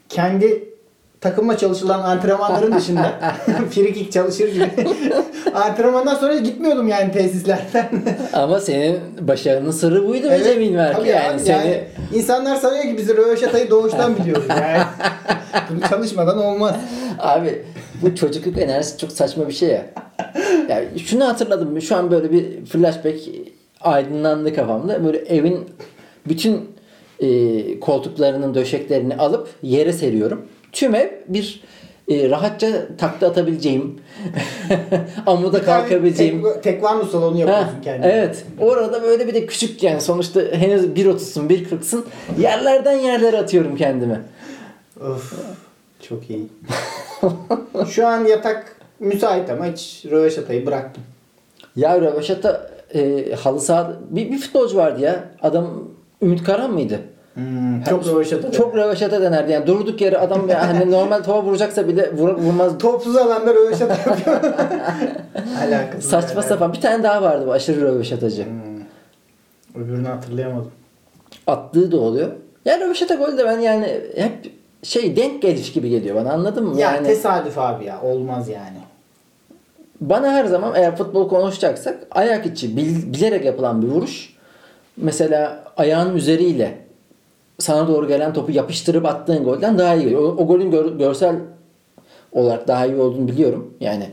[0.09, 0.70] kendi
[1.21, 3.13] takımla çalışılan antrenmanların dışında
[3.71, 4.71] frikik çalışır gibi
[5.55, 7.89] antrenmandan sonra gitmiyordum yani tesislerden.
[8.33, 10.29] Ama senin başarının sırrı buydu
[10.77, 11.09] var tabii ki.
[11.09, 14.83] Yani, abi, seni yani insanlar sanıyor ki biz röveşatayı doğuştan biliyoruz yani.
[15.71, 16.77] Bunu çalışmadan olmaz.
[17.19, 17.65] Abi
[18.03, 19.87] bu çocukluk enerjisi çok saçma bir şey ya.
[20.69, 21.83] Yani şunu hatırladım.
[21.83, 23.21] Şu an böyle bir flashback
[23.81, 25.05] aydınlandı kafamda.
[25.05, 25.69] Böyle evin
[26.29, 26.71] bütün
[27.21, 30.47] e, koltuklarının döşeklerini alıp yere seriyorum.
[30.73, 31.63] Tüm ev bir
[32.09, 34.01] e, rahatça takla atabileceğim,
[35.27, 36.43] amuda kalkabileceğim.
[36.43, 38.13] Tek, tekvando salonu Ha, yapıyorsun kendine.
[38.13, 38.45] evet.
[38.61, 42.05] Orada böyle bir de küçük yani sonuçta henüz 1.30'sun 1.40'sın.
[42.39, 44.21] Yerlerden yerlere atıyorum kendimi.
[45.01, 45.33] Of.
[46.09, 46.47] Çok iyi.
[47.91, 51.03] Şu an yatak müsait ama hiç röveşatayı bıraktım.
[51.77, 55.25] Ya Röveşat'a e, halı saha bir, bir futbolcu vardı ya.
[55.43, 55.85] Adam
[56.23, 57.01] Ümit Karan mıydı?
[57.35, 58.53] Hmm, çok röveşata.
[58.53, 59.53] Çok röveşata denerdi.
[59.53, 62.79] Yani durduk yere adam ya hani normal topa vuracaksa bile vur, vurmaz.
[62.79, 64.41] Topsuz alanda röveşata yapıyor.
[65.67, 66.49] Alakası Saçma yani.
[66.49, 66.73] sapan.
[66.73, 68.45] Bir tane daha vardı bu aşırı röveşatacı.
[68.45, 69.83] Hmm.
[69.85, 70.71] Öbürünü hatırlayamadım.
[71.47, 72.29] Attığı da oluyor.
[72.65, 76.81] Ya röveşata golü de ben yani hep şey denk geliş gibi geliyor bana anladın mı?
[76.81, 78.03] Ya yani tesadüf abi ya.
[78.03, 78.77] Olmaz yani.
[80.01, 84.37] bana her zaman eğer futbol konuşacaksak ayak içi bil- bilerek yapılan bir vuruş
[84.97, 86.79] mesela ayağın üzeriyle
[87.61, 90.23] sana doğru gelen topu yapıştırıp attığın golden daha iyi geliyor.
[90.23, 91.37] O, o golün gör- görsel
[92.33, 93.75] olarak daha iyi olduğunu biliyorum.
[93.81, 94.05] Yani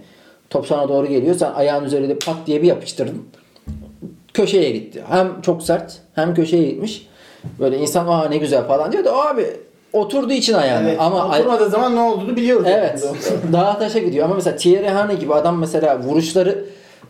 [0.50, 1.36] top sana doğru geliyor.
[1.36, 3.24] Sen ayağın üzerinde pat diye bir yapıştırdın.
[4.34, 5.04] Köşeye gitti.
[5.10, 7.08] Hem çok sert hem köşeye gitmiş.
[7.60, 9.46] Böyle insan aa ne güzel falan diyor da abi
[9.94, 10.90] oturduğu için ayağına.
[10.90, 12.68] Evet, Ama oturmadığı zaman ne olduğunu biliyoruz.
[12.70, 13.14] Evet.
[13.54, 14.26] Dağa taşa gidiyor.
[14.26, 16.66] Ama mesela Thierry Henry gibi adam mesela vuruşları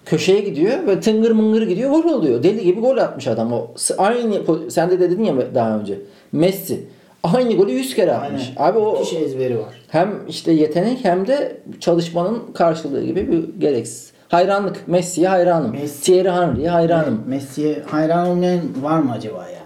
[0.06, 2.44] köşeye gidiyor ve tıngır mıngır gidiyor gol oluyor.
[2.44, 3.54] Deli gibi gol atmış adam.
[3.54, 6.00] O aynı sen de dedin ya daha önce.
[6.32, 6.84] Messi
[7.24, 8.52] aynı golü 100 kere atmış.
[8.58, 8.72] Aynen.
[8.72, 9.74] Abi o Müthiş ezberi var.
[9.88, 14.12] hem işte yetenek hem de çalışmanın karşılığı gibi bir gereksiz.
[14.30, 14.88] Hayranlık.
[14.88, 15.74] Messi'ye hayranım.
[15.76, 17.24] Messi- Thierry Henry'ye hayranım.
[17.28, 19.60] Messi'ye hayran olmayan var mı acaba ya?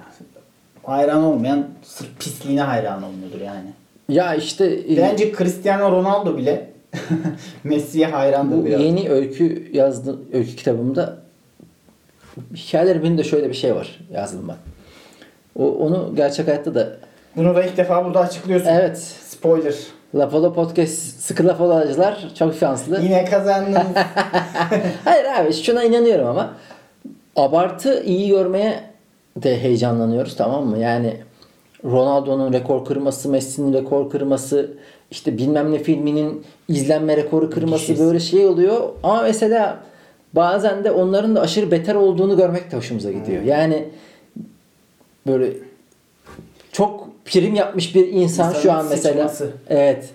[0.84, 3.68] Hayran olmayan sırf pisliğine hayran olmuyordur yani.
[4.10, 6.70] Ya işte e, Bence Cristiano Ronaldo bile
[7.64, 8.82] Messi'ye hayrandır Bu biraz.
[8.82, 11.18] yeni öykü yazdı öykü kitabımda
[12.56, 14.56] hikayelerimin de şöyle bir şey var yazdım ben.
[15.60, 16.88] O, onu gerçek hayatta da
[17.36, 18.68] Bunu da ilk defa burada açıklıyorsun.
[18.68, 19.76] evet Spoiler.
[20.16, 23.02] Lafolo Podcast sıkı Lafolacılar çok şanslı.
[23.02, 23.78] Yine kazandınız.
[25.06, 26.54] Hayır abi şuna inanıyorum ama
[27.36, 28.84] abartı iyi görmeye
[29.38, 30.78] de heyecanlanıyoruz tamam mı?
[30.78, 31.18] Yani
[31.86, 34.72] Ronaldo'nun rekor kırması, Messi'nin rekor kırması,
[35.12, 38.00] işte bilmem ne filminin izlenme rekoru kırması Müthiş.
[38.06, 38.90] böyle şey oluyor.
[39.04, 39.78] Ama mesela
[40.34, 43.44] bazen de onların da aşırı beter olduğunu görmek de hoşumuza gidiyor.
[43.44, 43.86] Yani
[45.28, 45.54] böyle
[46.72, 49.14] çok prim yapmış bir insan İnsanın şu an mesela.
[49.30, 49.52] sıçması.
[49.70, 50.10] Evet.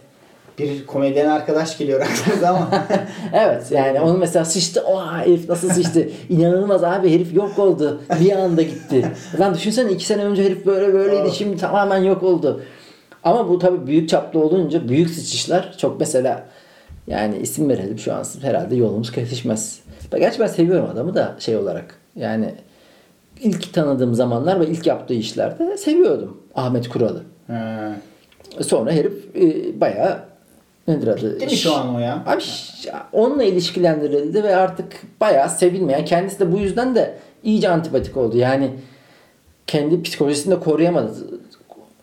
[0.59, 2.69] bir komedyen arkadaş geliyor aklınıza ama.
[3.33, 4.83] Evet yani onu mesela sıçtı.
[4.85, 6.09] Oha herif nasıl sıçtı?
[6.29, 8.03] İnanılmaz abi herif yok oldu.
[8.21, 9.07] Bir anda gitti.
[9.40, 12.62] Lan düşünsene iki sene önce herif böyle böyleydi şimdi tamamen yok oldu.
[13.25, 16.47] Ama bu tabii büyük çaplı olunca büyük sıçışlar çok mesela
[17.07, 19.81] yani isim verelim şu an herhalde yolumuz kesişmez.
[20.19, 22.55] Gerçi ben seviyorum adamı da şey olarak yani
[23.40, 27.22] ilk tanıdığım zamanlar ve ilk yaptığı işlerde seviyordum Ahmet Kural'ı.
[27.46, 27.92] Ha.
[28.61, 30.18] Sonra herif e, bayağı
[30.88, 31.40] nedir adı?
[31.40, 32.22] Değil mi şu an o ya?
[32.27, 32.42] Abi
[33.12, 36.05] onunla ilişkilendirildi ve artık bayağı sevilmeyen.
[36.05, 38.37] Kendisi de bu yüzden de iyice antipatik oldu.
[38.37, 38.70] Yani
[39.66, 41.11] kendi psikolojisini de koruyamadı.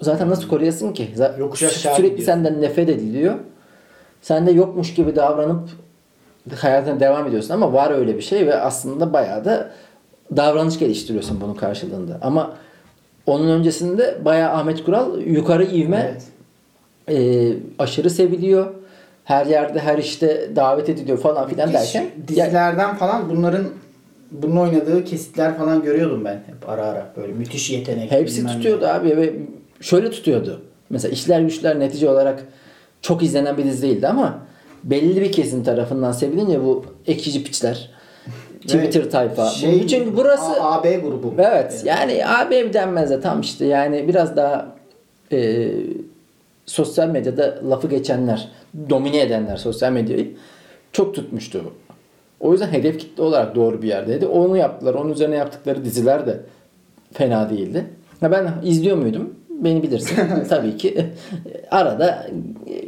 [0.01, 1.09] Zaten nasıl koruyasın ki?
[1.17, 2.25] Z- Yokuş Sürekli gidiyor.
[2.25, 3.35] senden nefret ediliyor.
[4.21, 5.69] Sen de yokmuş gibi davranıp
[6.55, 9.71] hayatına devam ediyorsun ama var öyle bir şey ve aslında bayağı da
[10.35, 12.17] davranış geliştiriyorsun bunun karşılığında.
[12.21, 12.53] Ama
[13.25, 16.17] onun öncesinde bayağı Ahmet Kural yukarı ivme
[17.07, 17.19] Evet.
[17.19, 18.67] e, aşırı seviliyor.
[19.23, 22.01] Her yerde her işte davet ediliyor falan filan Hiç derken.
[22.01, 23.65] Ya, dizilerden falan bunların
[24.31, 28.11] bunun oynadığı kesitler falan görüyordum ben hep ara ara böyle müthiş yetenek.
[28.11, 28.57] hepsi bilmem ne.
[28.57, 29.33] tutuyordu abi ve
[29.81, 30.61] şöyle tutuyordu.
[30.89, 32.43] Mesela işler güçler netice olarak
[33.01, 34.39] çok izlenen bir dizi değildi ama
[34.83, 37.89] belli bir kesim tarafından sevilince bu ekşici piçler
[38.67, 39.45] Twitter tayfa.
[39.45, 41.33] Şey, Çünkü burası AB grubu.
[41.37, 41.81] Evet.
[41.85, 44.75] Yani AB denmez de tam işte yani biraz daha
[45.31, 45.69] e,
[46.65, 48.49] sosyal medyada lafı geçenler,
[48.89, 50.31] domine edenler sosyal medyayı
[50.91, 51.73] çok tutmuştu.
[52.39, 54.25] O yüzden hedef kitle olarak doğru bir yerdeydi.
[54.25, 54.93] Onu yaptılar.
[54.93, 56.39] Onun üzerine yaptıkları diziler de
[57.13, 57.85] fena değildi.
[58.19, 59.35] Ha ben izliyor muydum?
[59.63, 60.17] Beni bilirsin.
[60.49, 61.05] Tabii ki.
[61.71, 62.27] Arada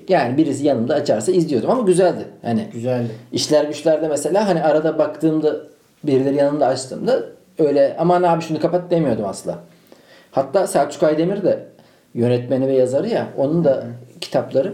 [0.09, 2.25] yani birisi yanımda açarsa izliyordum ama güzeldi.
[2.41, 3.07] Hani Güzeldi.
[3.31, 5.55] İşler güçlerde mesela hani arada baktığımda
[6.03, 7.23] birileri yanında açtığımda
[7.59, 9.59] öyle aman abi şunu kapat demiyordum asla.
[10.31, 11.59] Hatta Selçuk Aydemir de
[12.13, 13.85] yönetmeni ve yazarı ya onun da
[14.21, 14.73] kitapları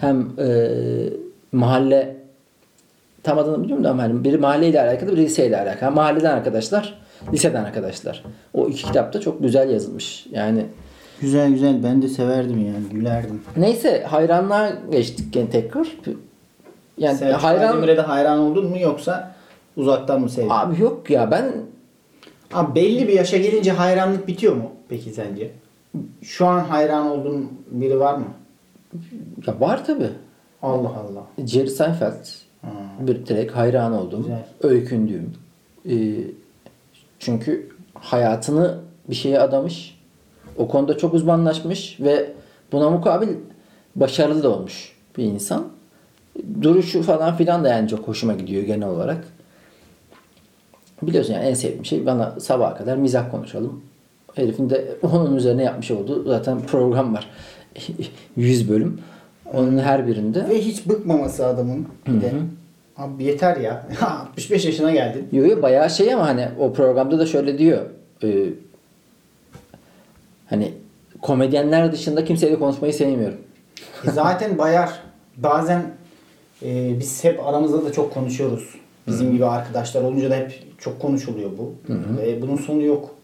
[0.00, 0.68] hem e,
[1.52, 2.16] mahalle
[3.22, 5.84] tam adını bilmiyorum da hani biri mahalleyle alakalı biri liseyle alakalı.
[5.84, 6.98] Ha, mahalleden arkadaşlar,
[7.32, 8.24] liseden arkadaşlar.
[8.54, 10.26] O iki kitap da çok güzel yazılmış.
[10.30, 10.66] Yani
[11.20, 13.42] Güzel güzel ben de severdim yani gülerdim.
[13.56, 15.88] neyse hayranlığa geçtik gene tekrar.
[16.98, 19.34] Yani Selçuk hayran Aydemir'e de hayran oldun mu yoksa
[19.76, 20.48] uzaktan mı sevdin?
[20.48, 20.72] Abi.
[20.74, 21.52] abi yok ya ben
[22.74, 25.50] belli bir yaşa gelince hayranlık bitiyor mu peki sence?
[26.22, 28.24] Şu an hayran olduğun biri var mı?
[29.46, 30.06] Ya var tabi.
[30.62, 31.46] Allah Allah.
[31.46, 32.26] Jerry Seinfeld
[32.62, 32.68] Ha.
[33.00, 34.22] bir direkt hayran oldum.
[34.22, 34.44] Güzel.
[34.62, 35.32] Öykündüğüm.
[35.90, 35.94] Ee,
[37.18, 38.78] çünkü hayatını
[39.10, 39.99] bir şeye adamış.
[40.56, 42.32] O konuda çok uzmanlaşmış ve
[42.72, 43.28] buna mukabil
[43.96, 45.64] başarılı da olmuş bir insan.
[46.62, 49.24] Duruşu falan filan da yani çok hoşuma gidiyor genel olarak.
[51.02, 53.82] Biliyorsun yani en sevdiğim şey bana sabaha kadar mizah konuşalım.
[54.34, 57.30] Herifin de onun üzerine yapmış olduğu zaten program var.
[58.36, 58.98] 100 bölüm.
[59.52, 61.86] Onun her birinde Ve hiç bıkmaması adamın.
[62.06, 62.32] Bir de.
[62.96, 63.86] Abi yeter ya.
[64.00, 65.28] 65 yaşına geldin.
[65.32, 67.86] Yo yo bayağı şey ama hani o programda da şöyle diyor.
[68.22, 68.46] e,
[70.50, 70.72] hani
[71.22, 73.38] komedyenler dışında kimseyle konuşmayı sevmiyorum.
[74.08, 74.90] E zaten bayar.
[75.36, 75.82] Bazen
[76.62, 78.74] e, biz hep aramızda da çok konuşuyoruz.
[79.06, 81.74] Bizim gibi arkadaşlar olunca da hep çok konuşuluyor bu.
[82.18, 83.14] Ve bunun sonu yok.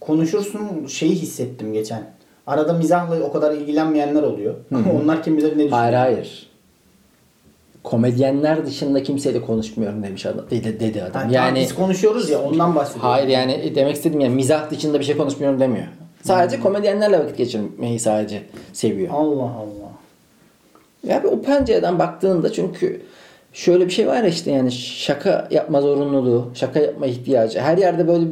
[0.00, 2.10] konuşursun şeyi hissettim geçen.
[2.46, 4.54] Arada mizahla o kadar ilgilenmeyenler oluyor.
[5.02, 5.72] Onlar kim bilir ne düşünüyor.
[5.78, 6.50] Hayır hayır.
[7.82, 10.44] Komedyenler dışında kimseyle konuşmuyorum demiş adam.
[10.50, 11.12] Dedi, dedi adam.
[11.12, 13.10] Tamam, yani biz konuşuyoruz ya ondan bahsediyorum.
[13.10, 15.86] hayır yani demek istediğim yani mizah dışında bir şey konuşmuyorum demiyor.
[16.24, 19.08] Sadece komedyenlerle vakit geçirmeyi sadece seviyor.
[19.12, 19.92] Allah Allah.
[21.06, 23.02] Ya bir o pencereden baktığında çünkü
[23.52, 27.60] şöyle bir şey var ya işte yani şaka yapma zorunluluğu, şaka yapma ihtiyacı.
[27.60, 28.24] Her yerde böyle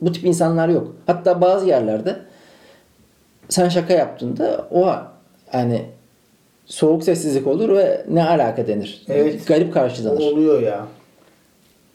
[0.00, 0.94] bu tip insanlar yok.
[1.06, 2.16] Hatta bazı yerlerde
[3.48, 4.92] sen şaka yaptığında o
[5.52, 5.82] yani
[6.66, 9.02] soğuk sessizlik olur ve ne alaka denir.
[9.08, 9.46] Evet.
[9.46, 10.20] Garip karşılanır.
[10.20, 10.86] Oluyor ya.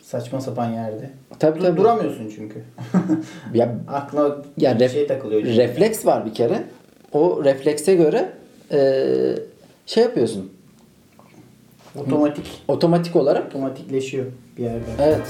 [0.08, 1.10] Saçma sapan yerde.
[1.40, 1.78] Tabii Dur- tabii.
[1.78, 2.64] Duramıyorsun çünkü.
[3.54, 5.44] Ya, Aklına ya ref- şey takılıyor.
[5.44, 6.64] refleks var bir kere.
[7.14, 8.30] O reflekse göre
[8.72, 9.36] eee,
[9.86, 10.52] şey yapıyorsun.
[12.00, 12.46] Otomatik.
[12.68, 14.26] Otomatik olarak Otomatikleşiyor
[14.58, 14.86] bir yerde.
[15.02, 15.28] Evet.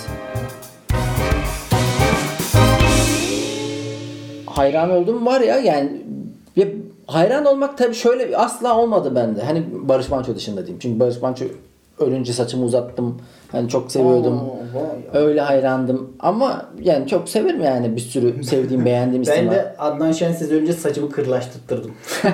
[4.46, 6.02] Hayran olduğum var ya yani
[6.56, 6.68] ya
[7.08, 9.42] hayran olmak tabii şöyle asla olmadı bende.
[9.44, 10.80] Hani Barış Manço dışında diyeyim.
[10.80, 11.46] Çünkü Barış Manço
[12.00, 13.22] ölünce saçımı uzattım.
[13.52, 14.42] Hani çok seviyordum.
[14.74, 15.22] Vay.
[15.24, 16.14] Öyle hayrandım.
[16.20, 19.56] Ama yani çok severim yani bir sürü sevdiğim, beğendiğim isim Ben var.
[19.56, 21.92] de Adnan Şensiz önce saçımı kırlaştırdım.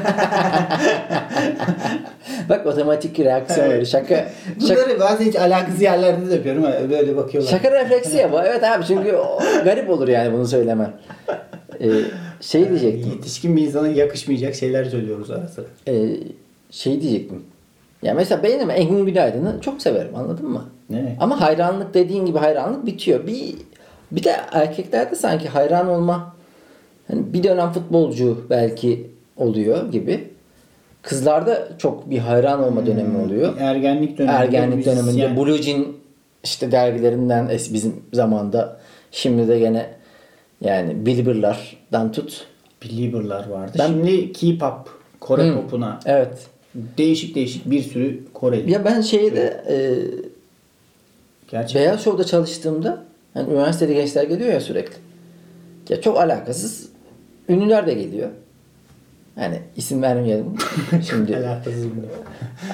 [2.49, 3.87] Bak otomatik reaksiyon Evet.
[3.87, 4.15] Şaka,
[4.67, 6.63] şaka, Bunları bazen hiç alakasız yerlerde de yapıyorum.
[6.89, 7.51] Böyle bakıyorlar.
[7.51, 8.39] şaka refleksi ya bu.
[8.41, 9.15] Evet abi çünkü
[9.63, 10.93] garip olur yani bunu söylemem.
[11.81, 11.89] Ee,
[12.41, 13.11] şey diyecektim.
[13.11, 15.65] Yetişkin bir insana yakışmayacak şeyler söylüyoruz ara sıra.
[15.87, 16.09] Ee,
[16.71, 17.41] şey diyecektim.
[18.03, 20.65] Ya mesela benim Engin Günaydın'ı çok severim anladın mı?
[20.89, 21.15] Ne?
[21.19, 23.27] Ama hayranlık dediğin gibi hayranlık bitiyor.
[23.27, 23.55] Bir
[24.11, 26.35] bir de erkeklerde sanki hayran olma
[27.07, 30.29] hani bir dönem futbolcu belki oluyor gibi.
[31.01, 33.53] Kızlarda çok bir hayran olma dönemi oluyor.
[33.59, 34.37] Ergenlik döneminde.
[34.37, 35.85] Ergenlik döneminde Blue Jean
[36.43, 38.79] işte dergilerinden bizim zamanda
[39.11, 39.89] şimdi de gene
[40.61, 42.47] yani Billboard'lardan tut.
[42.83, 43.71] Belieber'lar vardı.
[43.79, 45.55] Ben- Şimdi K-pop, Kore Hmm.
[45.61, 46.47] popuna Evet.
[46.97, 48.71] değişik değişik bir sürü Koreli.
[48.71, 49.75] Ya ben şeyde e,
[51.53, 51.81] Gerçekten.
[51.81, 54.95] Beyaz Show'da çalıştığımda hani üniversitede gençler geliyor ya sürekli.
[55.89, 56.89] Ya çok alakasız
[57.49, 58.29] ünlüler de geliyor.
[59.37, 60.55] Yani isim vermeyelim
[61.09, 61.37] şimdi.
[61.37, 62.03] Alakasız bir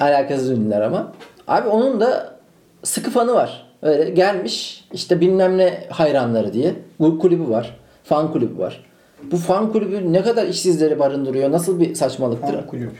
[0.00, 1.12] alakasız ünlüler ama.
[1.48, 2.36] Abi onun da
[2.82, 3.66] sıkı fanı var.
[3.82, 6.74] Öyle gelmiş işte bilmem ne hayranları diye.
[7.00, 7.76] Bu kulübü var.
[8.04, 8.84] Fan kulübü var.
[9.22, 11.52] Bu fan kulübü ne kadar işsizleri barındırıyor?
[11.52, 12.52] Nasıl bir saçmalıktır?
[12.52, 12.92] Fan kulüp.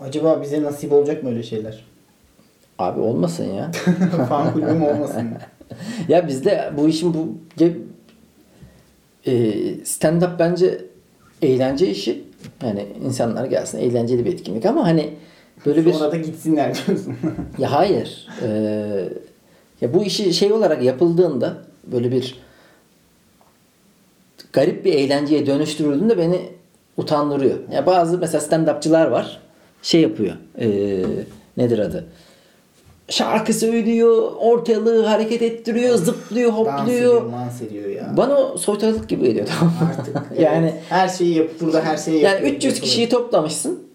[0.00, 1.84] Acaba bize nasip olacak mı öyle şeyler?
[2.80, 3.70] Abi olmasın ya.
[4.28, 5.28] Fan kulübüm olmasın.
[6.08, 7.28] ya bizde bu işin bu
[9.26, 9.52] e,
[9.84, 10.84] stand up bence
[11.42, 12.24] eğlence işi.
[12.62, 15.14] Yani insanlar gelsin eğlenceli bir etkinlik ama hani
[15.66, 17.16] böyle bir Sonra da gitsinler diyorsun.
[17.58, 18.28] ya hayır.
[18.42, 18.48] E,
[19.80, 21.56] ya bu işi şey olarak yapıldığında
[21.92, 22.40] böyle bir
[24.52, 26.40] garip bir eğlenceye dönüştürüldüğünde beni
[26.96, 27.58] utandırıyor.
[27.72, 29.40] Ya bazı mesela stand-upçılar var.
[29.82, 30.36] Şey yapıyor.
[30.58, 30.68] E,
[31.56, 32.06] nedir adı?
[33.10, 37.32] Şarkı söylüyor, ortalığı hareket ettiriyor, zıplıyor, dans ediyor, hopluyor.
[37.32, 38.14] dans ediyor ya.
[38.16, 39.74] Bana o soytarılık gibi geliyor tamam?
[39.98, 42.82] Artık yani evet, her şeyi yap burada her şeyi yani yapıyor, 300 yapılıyor.
[42.90, 43.90] kişiyi toplamışsın.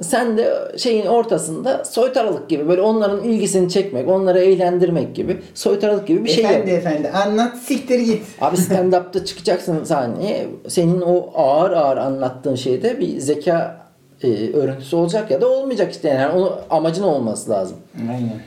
[0.00, 6.24] Sen de şeyin ortasında soytarılık gibi böyle onların ilgisini çekmek, onları eğlendirmek gibi soytarılık gibi
[6.24, 6.78] bir şey efendi yap.
[6.78, 8.22] efendi anlat siktir git.
[8.40, 10.46] Abi stand-up'ta çıkacaksın sahneye.
[10.68, 13.86] Senin o ağır ağır anlattığın şeyde bir zeka
[14.22, 17.76] e, örüntüsü olacak ya da olmayacak işte yani onu amacın olması lazım.
[18.10, 18.40] Aynen.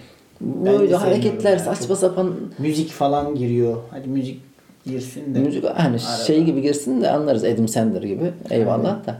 [0.66, 3.78] Böyle hareketler saçma sapan Müzik falan giriyor.
[3.92, 4.40] Hadi müzik
[4.86, 5.40] girsin de.
[5.40, 5.98] müzik hani Arada.
[6.00, 8.32] şey gibi girsin de anlarız Adam Sandler gibi.
[8.50, 9.16] Eyvallah da.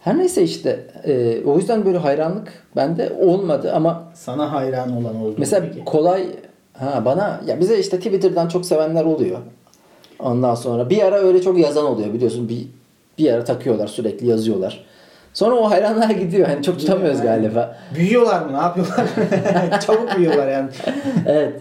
[0.00, 5.34] Her neyse işte e, o yüzden böyle hayranlık bende olmadı ama Sana hayran olan oldu.
[5.38, 5.84] mesela peki.
[5.84, 6.26] kolay
[6.72, 9.38] ha bana ya bize işte Twitter'dan çok sevenler oluyor.
[10.18, 12.66] Ondan sonra bir ara öyle çok yazan oluyor biliyorsun bir
[13.18, 14.84] bir ara takıyorlar sürekli yazıyorlar.
[15.36, 16.48] Sonra o hayranlar gidiyor.
[16.48, 17.42] Hani çok tutamıyoruz Aynen.
[17.42, 17.76] galiba.
[17.94, 18.52] Büyüyorlar mı?
[18.52, 19.06] Ne yapıyorlar?
[19.86, 20.70] Çabuk büyüyorlar yani.
[21.26, 21.60] evet.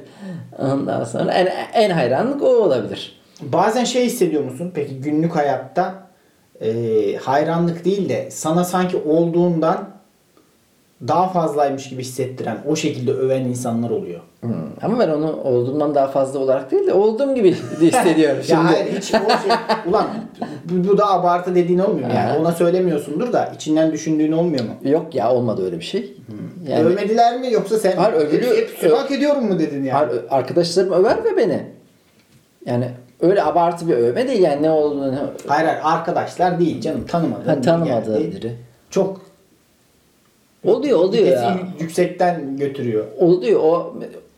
[0.59, 3.21] Ondan sonra en, en hayranlık o olabilir.
[3.41, 4.71] Bazen şey hissediyor musun?
[4.75, 5.93] Peki günlük hayatta
[6.61, 6.67] e,
[7.15, 9.89] hayranlık değil de sana sanki olduğundan
[11.07, 14.19] daha fazlaymış gibi hissettiren, o şekilde öven insanlar oluyor.
[14.41, 14.53] Hmm.
[14.81, 18.37] Ama ben onu olduğumdan daha fazla olarak değil de olduğum gibi hissediyorum.
[18.43, 19.51] Şimdi, Ya hayır hiç o şey...
[19.89, 20.05] Ulan
[20.65, 22.13] bu, bu da abartı dediğin olmuyor mu?
[22.15, 22.37] Yani Ha.
[22.39, 24.89] ona söylemiyorsundur da içinden düşündüğün olmuyor mu?
[24.89, 26.13] Yok ya olmadı öyle bir şey.
[26.69, 28.57] Yani Övmediler mi yoksa sen Hayır, övülüyor.
[28.57, 30.11] hepsini hak ediyorum mu dedin yani?
[30.11, 31.63] Har- arkadaşlarım över ve beni.
[32.65, 32.89] Yani
[33.21, 35.13] öyle abartı bir övme değil yani ne olduğunu
[35.47, 38.35] Hayır hayır arkadaşlar değil canım tanımadığın ha, biri tanımadığı geldi.
[38.35, 38.55] biri.
[38.89, 39.21] Çok
[40.65, 41.59] Oluyor oluyor vitesi ya.
[41.79, 43.05] yüksekten götürüyor.
[43.19, 43.93] Oluyor o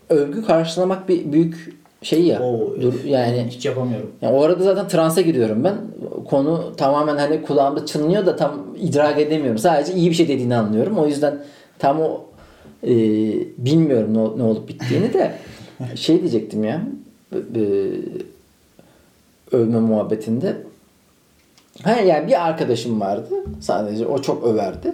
[0.10, 2.44] övgü karşılamak bir büyük şey ya.
[2.44, 4.12] Oo, Dur, yani hiç yapamıyorum.
[4.22, 5.76] Yani o arada zaten transa giriyorum ben.
[6.30, 9.58] konu tamamen hani kulağımda çınlıyor da tam idrak edemiyorum.
[9.58, 10.98] Sadece iyi bir şey dediğini anlıyorum.
[10.98, 11.44] O yüzden
[11.80, 12.22] tam o
[12.84, 12.94] e,
[13.58, 15.32] bilmiyorum ne, ne olup bittiğini de
[15.96, 16.82] şey diyecektim ya
[17.36, 17.62] e,
[19.52, 20.58] övme muhabbetinde.
[21.84, 23.30] Ha yani bir arkadaşım vardı
[23.62, 24.94] sadece o çok överdi.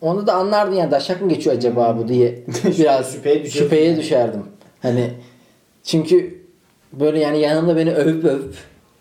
[0.00, 2.38] Onu da anlardın yani daşak mı geçiyor acaba bu diye
[2.78, 3.96] biraz Şüpheye şüpheye yani.
[3.96, 4.42] düşerdim.
[4.82, 5.10] Hani
[5.84, 6.38] çünkü
[6.92, 8.54] böyle yani yanımda beni övüp övüp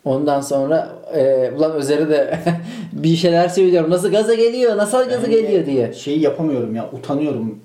[0.05, 2.39] ondan sonra e, ulan Özer'e de
[2.93, 3.89] bir şeyler söylüyorum.
[3.89, 4.77] Nasıl gaza geliyor?
[4.77, 5.93] Nasıl gaza de geliyor diye.
[5.93, 7.59] Şeyi yapamıyorum ya utanıyorum.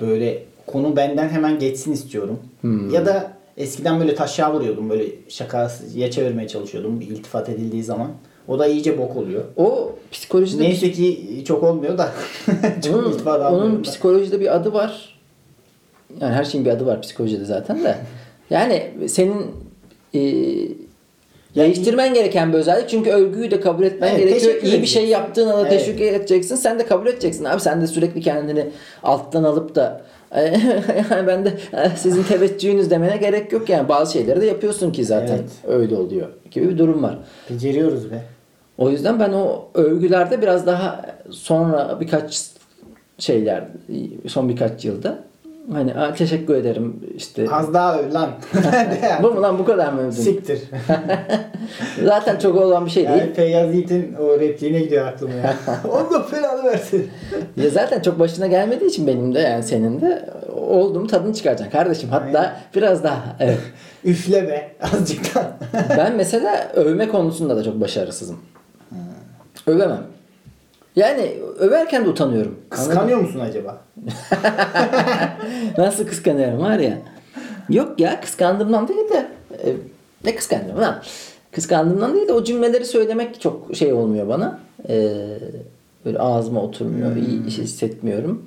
[0.00, 2.38] Böyle konu benden hemen geçsin istiyorum.
[2.60, 2.90] Hmm.
[2.90, 4.90] Ya da eskiden böyle taşağı vuruyordum.
[4.90, 8.10] Böyle şakaya çevirmeye çalışıyordum bir iltifat edildiği zaman.
[8.48, 9.44] O da iyice bok oluyor.
[9.56, 12.12] O psikolojide Neyse ki çok olmuyor da.
[12.84, 15.18] çok onun, onun psikolojide bir adı var.
[16.20, 17.96] Yani her şeyin bir adı var psikolojide zaten de.
[18.50, 19.46] Yani senin
[20.14, 20.20] e,
[21.54, 22.88] değiştirmen gereken bir özellik.
[22.88, 24.62] Çünkü övgüyü de kabul etmen Evet, gerekiyor.
[24.62, 25.70] İyi bir şey yaptığına da Evet.
[25.70, 26.56] teşvik edeceksin.
[26.56, 27.44] Sen de kabul edeceksin.
[27.44, 28.70] Abi sen de sürekli kendini
[29.02, 30.02] alttan alıp da
[31.10, 35.04] yani ben de "Eh, sizin teveccühünüz demene gerek yok yani bazı şeyleri de yapıyorsun ki
[35.04, 35.50] zaten Evet.
[35.68, 37.18] öyle oluyor gibi bir durum var.
[37.50, 38.22] Beceriyoruz be.
[38.78, 42.42] O yüzden ben o övgülerde biraz daha sonra birkaç
[43.18, 43.64] şeyler
[44.26, 45.18] son birkaç yılda
[45.72, 48.30] hani "Aa, teşekkür ederim işte Az daha öv lan.
[49.22, 50.10] bu mu lan bu kadar mı övdün?
[50.10, 50.62] Siktir.
[52.04, 53.18] Zaten çok olan bir şey değil.
[53.20, 55.54] yani Feyyaz Yiğit'in o repliğine gidiyor aklım ya.
[55.92, 57.10] Allah belanı versin.
[57.56, 62.08] Ya zaten çok başına gelmediği için benim de yani senin de olduğum tadını çıkaracaksın kardeşim.
[62.10, 62.52] Hatta Aynen.
[62.76, 63.58] biraz daha evet.
[64.04, 65.56] Üfle be azıcık daha.
[65.98, 68.38] Ben mesela övme konusunda da çok başarısızım.
[69.66, 70.02] Övemem.
[70.96, 72.54] Yani överken de utanıyorum.
[72.70, 73.80] Kıskanıyor musun acaba?
[75.78, 76.98] Nasıl kıskanıyorum var ya.
[77.70, 79.26] Yok ya kıskandığımdan değil de
[79.64, 79.72] e,
[80.24, 81.02] ne kıskanıyorum lan.
[81.52, 84.58] Kıskandığımdan değil de o cümleleri söylemek çok şey olmuyor bana.
[84.88, 85.12] E,
[86.04, 87.16] böyle ağzıma oturmuyor.
[87.16, 88.42] iyi hissetmiyorum.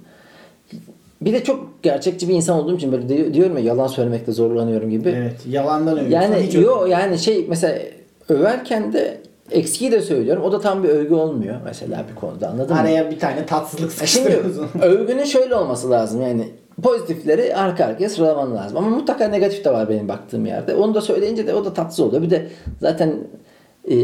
[1.21, 4.89] Bir de çok gerçekçi bir insan olduğum için böyle di- diyorum ya yalan söylemekte zorlanıyorum
[4.89, 5.09] gibi.
[5.09, 5.35] Evet.
[5.49, 6.11] Yalandan övüyorsun.
[6.33, 7.79] Yani yo yani şey mesela
[8.29, 9.17] överken de
[9.51, 10.43] eksiği de söylüyorum.
[10.43, 12.81] O da tam bir övgü olmuyor mesela bir konuda anladın mı?
[12.81, 14.69] Araya bir tane tatsızlık E Şimdi sıkıştırıyorsun.
[14.81, 16.49] övgünün şöyle olması lazım yani
[16.83, 18.77] pozitifleri arka arkaya sıralaman lazım.
[18.77, 20.75] Ama mutlaka negatif de var benim baktığım yerde.
[20.75, 22.21] Onu da söyleyince de o da tatsız oluyor.
[22.21, 22.47] Bir de
[22.81, 23.13] zaten
[23.91, 23.95] e,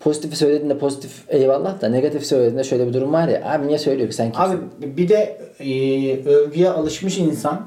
[0.00, 3.42] pozitifi söylediğinde pozitif eyvallah da negatif söylediğinde şöyle bir durum var ya.
[3.52, 4.42] Abi niye söylüyor ki sen kimsin?
[4.80, 7.60] Abi bir de e, övgüye alışmış insan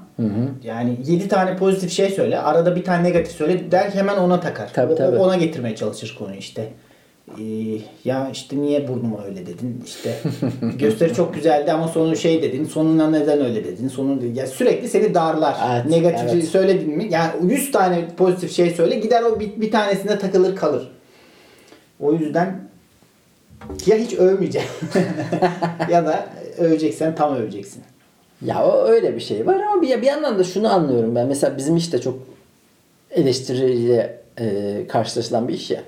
[0.64, 4.70] yani 7 tane pozitif şey söyle arada bir tane negatif söyle der hemen ona takar.
[4.74, 5.18] Tabii, O- tabii.
[5.18, 6.68] Ona getirmeye çalışır konuyu işte.
[7.40, 7.44] E,
[8.06, 10.20] ya işte niye burnuma öyle dedin işte
[10.80, 15.14] gösteri çok güzeldi ama sonu şey dedin sonuna neden öyle dedin sonu ya sürekli seni
[15.14, 16.44] darlar Evet, negatif evet.
[16.44, 20.92] söyledin mi yani 100 tane pozitif şey söyle gider o bir, bir tanesine takılır kalır
[22.00, 22.70] o yüzden
[23.86, 24.90] ya hiç övmeyeceksin
[25.92, 27.84] ya da öveceksen tam öveceksin.
[28.46, 31.28] Ya o öyle bir şey var ama bir, bir yandan da şunu anlıyorum ben.
[31.28, 32.20] Mesela bizim işte çok
[33.12, 35.80] eleştiriyle e, karşılaşılan bir iş ya.
[35.80, 35.86] Aha.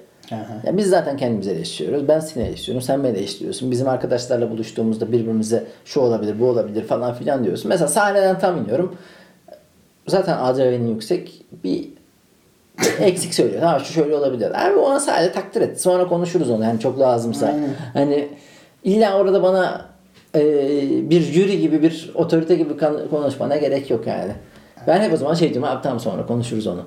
[0.65, 2.07] Ya biz zaten kendimizi eleştiriyoruz.
[2.07, 2.81] Ben seni eleştiriyorum.
[2.81, 3.71] Sen beni eleştiriyorsun.
[3.71, 7.69] Bizim arkadaşlarla buluştuğumuzda birbirimize şu olabilir, bu olabilir falan filan diyorsun.
[7.69, 8.95] Mesela sahneden tam iniyorum.
[10.07, 11.45] Zaten adrenalin yüksek.
[11.63, 11.89] Bir
[12.99, 13.61] eksik söylüyor.
[13.61, 14.67] Tamam şu şöyle olabilir.
[14.67, 15.81] Abi ona sadece takdir et.
[15.81, 16.63] Sonra konuşuruz onu.
[16.63, 17.47] Yani çok lazımsa.
[17.47, 17.69] Aynen.
[17.93, 18.27] Hani
[18.83, 19.85] illa orada bana
[20.35, 20.41] e,
[21.09, 22.77] bir jüri gibi bir otorite gibi
[23.09, 24.31] konuşmana gerek yok yani.
[24.87, 26.81] Ben hep o zaman şey diyorum abi tamam sonra konuşuruz onu.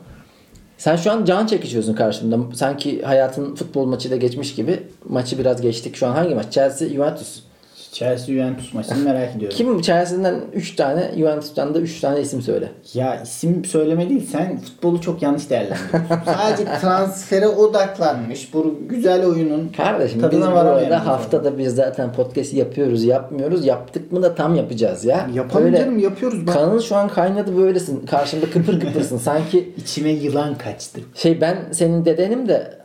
[0.81, 2.38] Sen şu an can çekişiyorsun karşımda.
[2.55, 4.83] Sanki hayatın futbol maçıyla geçmiş gibi.
[5.09, 5.97] Maçı biraz geçtik.
[5.97, 6.53] Şu an hangi maç?
[6.53, 7.43] Chelsea, Juventus.
[7.92, 9.57] Chelsea Juventus maçını merak ediyorum.
[9.59, 12.68] Kim Chelsea'den 3 tane, Juventus'tan da 3 tane isim söyle.
[12.94, 16.16] Ya isim söyleme değil sen futbolu çok yanlış değerlendiriyorsun.
[16.24, 20.98] Sadece transfere odaklanmış bu güzel oyunun Kardeşim biz bu varamayan arada insan.
[21.07, 23.66] haftada biz zaten podcast yapıyoruz, yapmıyoruz.
[23.66, 25.28] Yaptık mı da tam yapacağız ya.
[25.34, 26.55] Yapalım Öyle- canım yapıyoruz bak.
[26.55, 28.07] Kanın şu an kaynadı böylesin.
[28.07, 29.18] Karşımda kıpır kıpırsın.
[29.30, 31.01] Sanki İçime yılan kaçtı.
[31.14, 32.80] şey ben senin dedenim de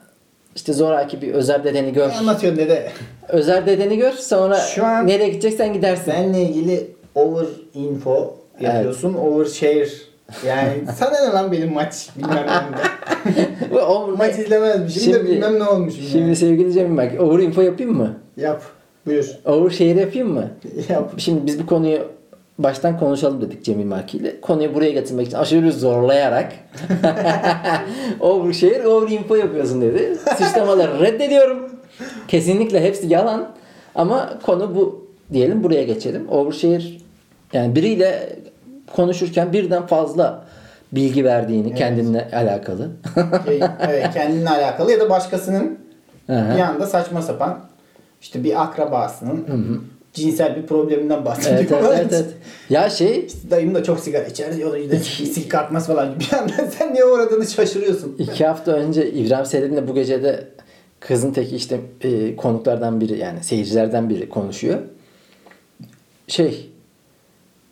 [0.56, 2.10] işte zoraki bir özel dedeni gör.
[2.10, 2.88] Ne anlatıyorsun dede?
[3.30, 6.14] Özel dedeni gör sonra Şu an- nereye gideceksen gidersin.
[6.14, 9.14] Benle ilgili over info yapıyorsun.
[9.14, 9.88] Over share.
[10.48, 12.56] Yani sana ne lan benim maç bilmem ne.
[14.18, 16.36] Maç izlemezmişim de Şimdi- bilmem ne olmuşum Şimdi yani.
[16.36, 18.18] sevgili Cemil bak over info yapayım mı?
[18.38, 18.62] Yap.
[19.06, 19.30] Buyur.
[19.46, 20.50] Over şehir yapayım mı?
[20.90, 21.12] Yap.
[21.18, 22.00] Şimdi biz bu konuyu
[22.60, 24.42] baştan konuşalım dedik Cemil Maki ile.
[24.42, 26.54] Konuyu buraya getirmek için aşırı zorlayarak
[28.20, 30.18] over şehir over info yapıyorsun dedi.
[30.38, 31.70] Suçlamaları reddediyorum.
[32.28, 33.48] Kesinlikle hepsi yalan.
[33.96, 36.30] Ama konu bu diyelim buraya geçelim.
[36.30, 36.84] Overshare
[37.54, 38.36] yani biriyle
[38.96, 40.46] konuşurken birden fazla
[40.92, 42.90] bilgi verdiğini kendinle alakalı.
[43.46, 45.80] Şey, evet, kendinle alakalı ya da başkasının
[46.30, 46.56] Aha.
[46.56, 47.60] Bir anda saçma sapan
[48.22, 49.46] işte bir akrabasının
[50.16, 51.60] cinsel bir probleminden bahsediyor.
[51.60, 52.26] Evet, evet, evet, evet.
[52.70, 54.78] Ya şey Dayım da çok sigara içer diyor.
[54.78, 56.20] işte sil kalkmaz falan.
[56.20, 58.16] Bir anda sen niye uğradığını şaşırıyorsun.
[58.20, 60.48] iki hafta önce İbrahim Selim'le bu gecede
[61.00, 64.80] kızın teki işte e, konuklardan biri yani seyircilerden biri konuşuyor.
[66.28, 66.70] Şey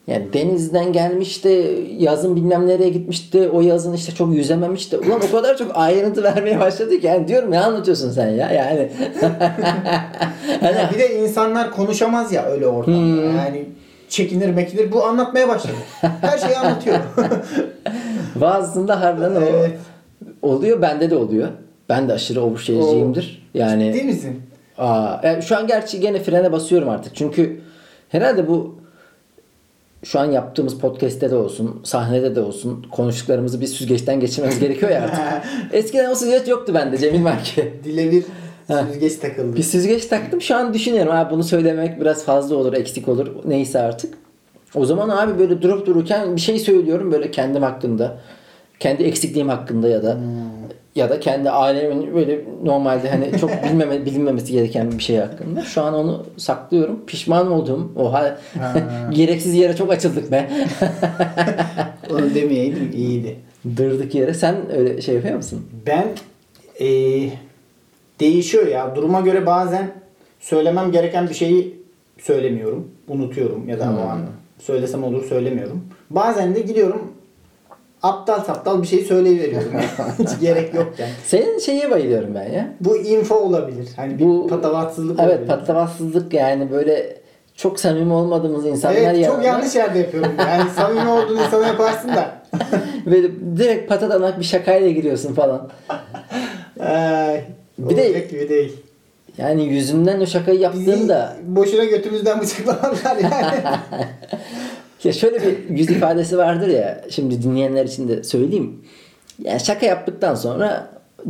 [0.07, 1.49] yani denizden gelmiş de
[1.97, 5.71] yazın bilmem nereye gitmiş de o yazın işte çok yüzememiş de ulan o kadar çok
[5.73, 8.89] ayrıntı vermeye başladı ki yani diyorum ne anlatıyorsun sen ya yani
[10.61, 12.97] hani bir de insanlar konuşamaz ya öyle ortamda.
[12.97, 13.37] Hmm.
[13.37, 13.65] Yani
[14.09, 14.91] çekinir mekinir.
[14.91, 15.73] Bu anlatmaya başladı.
[16.21, 16.97] Her şeyi anlatıyor.
[18.35, 19.77] bazısında harbiden o Evet.
[20.41, 21.47] oluyor bende de oluyor.
[21.89, 23.49] Ben de aşırı overshare'ciyimdir.
[23.53, 24.41] Yani Değil misin?
[24.77, 27.15] Aa, yani şu an gerçi gene frene basıyorum artık.
[27.15, 27.61] Çünkü
[28.09, 28.82] herhalde bu
[30.03, 35.01] şu an yaptığımız podcast'te de olsun, sahnede de olsun konuştuklarımızı bir süzgeçten geçirmemiz gerekiyor ya
[35.01, 35.19] artık.
[35.73, 37.73] Eskiden o süzgeç yoktu bende Cemil Marki.
[37.83, 38.23] Dile bir
[38.91, 39.55] süzgeç takıldı.
[39.55, 40.41] Bir süzgeç taktım.
[40.41, 43.27] Şu an düşünüyorum ha bunu söylemek biraz fazla olur, eksik olur.
[43.45, 44.13] Neyse artık.
[44.75, 48.17] O zaman abi böyle durup dururken bir şey söylüyorum böyle kendim hakkında.
[48.79, 50.17] Kendi eksikliğim hakkında ya da
[50.95, 55.61] ya da kendi ailemin böyle normalde hani çok bilmeme, bilinmemesi gereken bir şey hakkında.
[55.61, 56.99] Şu an onu saklıyorum.
[57.07, 57.91] Pişman oldum.
[57.95, 58.37] Oha
[59.11, 60.49] gereksiz yere çok açıldık be.
[62.11, 63.35] Onu demeyeydim iyiydi.
[63.77, 64.33] Dırdık yere.
[64.33, 65.65] Sen öyle şey yapıyor musun?
[65.87, 66.05] Ben
[66.79, 67.29] eee,
[68.19, 68.95] değişiyor ya.
[68.95, 69.91] Duruma göre bazen
[70.39, 71.83] söylemem gereken bir şeyi
[72.19, 72.87] söylemiyorum.
[73.07, 74.19] Unutuyorum ya da o an
[74.59, 75.83] söylesem olur söylemiyorum.
[76.09, 77.12] Bazen de gidiyorum
[78.03, 79.71] aptal saptal bir şey söyleyiveriyorum.
[80.19, 81.09] Hiç gerek yokken.
[81.25, 82.67] Senin şeye bayılıyorum ben ya.
[82.79, 83.87] Bu info olabilir.
[83.95, 85.47] Hani bir Bu- patavatsızlık Evet olabilir.
[85.47, 87.17] patavatsızlık yani böyle
[87.55, 90.31] çok samimi olmadığımız insanlar Evet çok yanında yanlış yerde yapıyorum.
[90.39, 92.31] Yani samimi olduğunu insana yaparsın da.
[93.05, 93.27] böyle
[93.57, 95.69] direkt patadanak bir şakayla giriyorsun falan.
[96.79, 97.43] Ay,
[97.77, 98.77] Bir de- gibi değil.
[99.37, 103.61] Yani yüzümden o şakayı yaptığımda boşuna götümüzden bıçaklamazlar yani.
[105.03, 108.85] ya şöyle bir yüz ifadesi vardır ya şimdi dinleyenler için de söyleyeyim.
[109.43, 110.87] Yani şaka yaptıktan sonra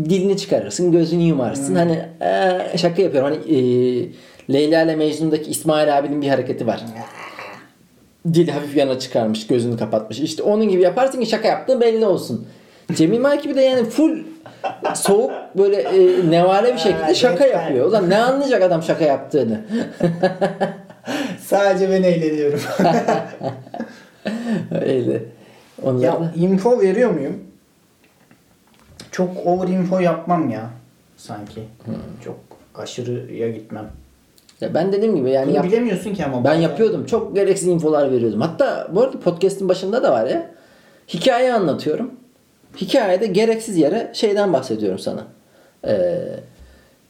[0.10, 1.76] dilini çıkarırsın, gözünü yumarsın.
[1.76, 3.32] Hani "Ee, şaka yapıyorum.
[3.32, 4.08] Hani ee,
[4.54, 6.84] Leyla ile Mecnun'daki İsmail abinin bir hareketi var.
[8.34, 10.20] Dili hafif yana çıkarmış, gözünü kapatmış.
[10.20, 12.48] İşte onun gibi yaparsın ki şaka yaptığın belli olsun.
[12.94, 14.18] Cemil Maki bir de yani full
[14.96, 17.86] soğuk böyle e, nevale bir şekilde şaka yapıyor.
[17.86, 19.62] Ulan ne anlayacak adam şaka yaptığını?
[21.46, 22.60] Sadece ben eğleniyorum.
[24.82, 25.22] Öyle.
[25.84, 27.34] Onlar ya da- info veriyor muyum?
[29.12, 30.70] Çok over info yapmam ya
[31.18, 31.62] sanki.
[31.86, 31.94] Hmm.
[32.26, 32.36] Çok
[32.76, 33.86] aşırıya gitmem.
[34.62, 36.38] Ya ben dediğim gibi yani Bunu yap- bilemiyorsun ki ama.
[36.38, 36.62] ben bazen.
[36.62, 37.06] yapıyordum.
[37.06, 38.42] Çok gereksiz infolar veriyordum.
[38.42, 40.50] Hatta bu arada podcast'in başında da var ya.
[41.14, 42.12] Hikaye anlatıyorum.
[42.78, 45.24] Hikayede gereksiz yere şeyden bahsediyorum sana.
[45.88, 46.20] Ee,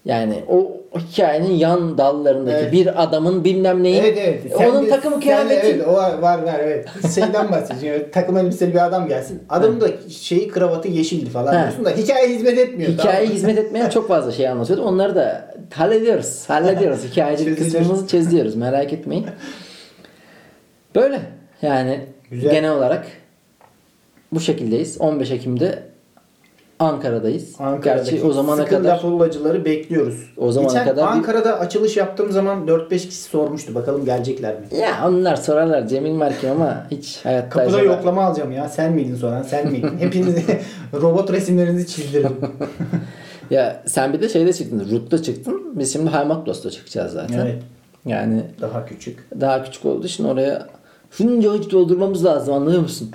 [0.06, 2.72] yani o, o hikayenin yan dallarındaki Evet.
[2.72, 4.42] bir adamın bilmem neyin Evet evet.
[4.58, 6.88] Sen onun de- de- kıyafeti Evet o var var, evet.
[7.16, 8.06] Şeyden bahsediyorsun.
[8.12, 9.44] Takım elbiseli bir adam gelsin.
[9.50, 11.62] Adamın da şeyi kravatı yeşildi falan He.
[11.62, 12.92] diyorsun da hikaye hizmet etmiyor.
[12.98, 13.30] tamam mı?
[13.30, 14.84] hizmet etmeyen çok fazla şey anlatıyordu.
[14.84, 16.44] Onları da hallediyoruz.
[16.48, 17.04] Hallediyoruz.
[17.12, 18.56] Hikayecilik kısmımızı çözüyoruz.
[18.56, 19.26] Merak etmeyin.
[20.96, 21.20] Böyle
[21.62, 22.00] yani
[22.32, 22.52] Güzel.
[22.52, 23.06] genel olarak
[24.32, 24.98] bu şekildeyiz.
[25.02, 25.80] 15 Ekim'de
[26.80, 27.56] Ankara'dayız.
[27.60, 30.34] Ankara'daki Gerçi o zamana sıkı kadar laf olacıları bekliyoruz.
[30.38, 33.76] O zamana Geçen kadar bir- Ankara'da açılış yaptığım zaman 4-5 kişi sormuştu.
[33.76, 34.66] Bakalım gelecekler mi?
[34.80, 38.70] ya onlar sorarlar Cemil Markim ama hiç hayatta Kapıda acaba- yoklama alacağım ya.
[38.70, 39.44] Sen miydin sonra?
[39.44, 39.98] Sen miydin?
[40.00, 40.44] Hepinizi
[40.94, 42.38] robot resimlerinizi çizdirdim.
[43.50, 44.88] Ya sen bir de şeyde çıktın.
[44.92, 45.62] Root'ta çıktın.
[45.80, 47.40] Biz şimdi Haymatlos'ta çıkacağız zaten.
[47.40, 47.64] evet.
[48.06, 49.28] Yani Daha küçük.
[49.42, 50.68] daha küçük olduğu için oraya
[51.12, 53.12] şunca hiç doldurmamız lazım anlıyor musun?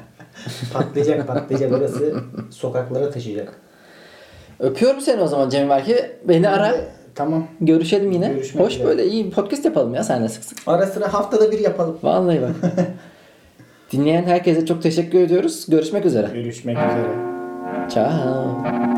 [0.73, 1.71] Patlayacak patlayacak.
[1.71, 2.15] Burası
[2.51, 3.55] sokaklara taşıyacak.
[4.61, 5.97] Öpüyorum seni o zaman Cemil Marki.
[6.29, 6.75] Beni ara.
[7.15, 7.47] Tamam.
[7.61, 8.29] Görüşelim yine.
[8.29, 8.89] Görüşmek Hoş üzere.
[8.89, 10.59] böyle iyi bir podcast yapalım ya seninle sık sık.
[10.67, 11.99] Ara sıra haftada bir yapalım.
[12.03, 12.51] Vallahi bak.
[13.93, 15.67] Dinleyen herkese çok teşekkür ediyoruz.
[15.69, 16.31] Görüşmek üzere.
[16.35, 17.09] Görüşmek üzere.
[17.91, 18.98] Ciao.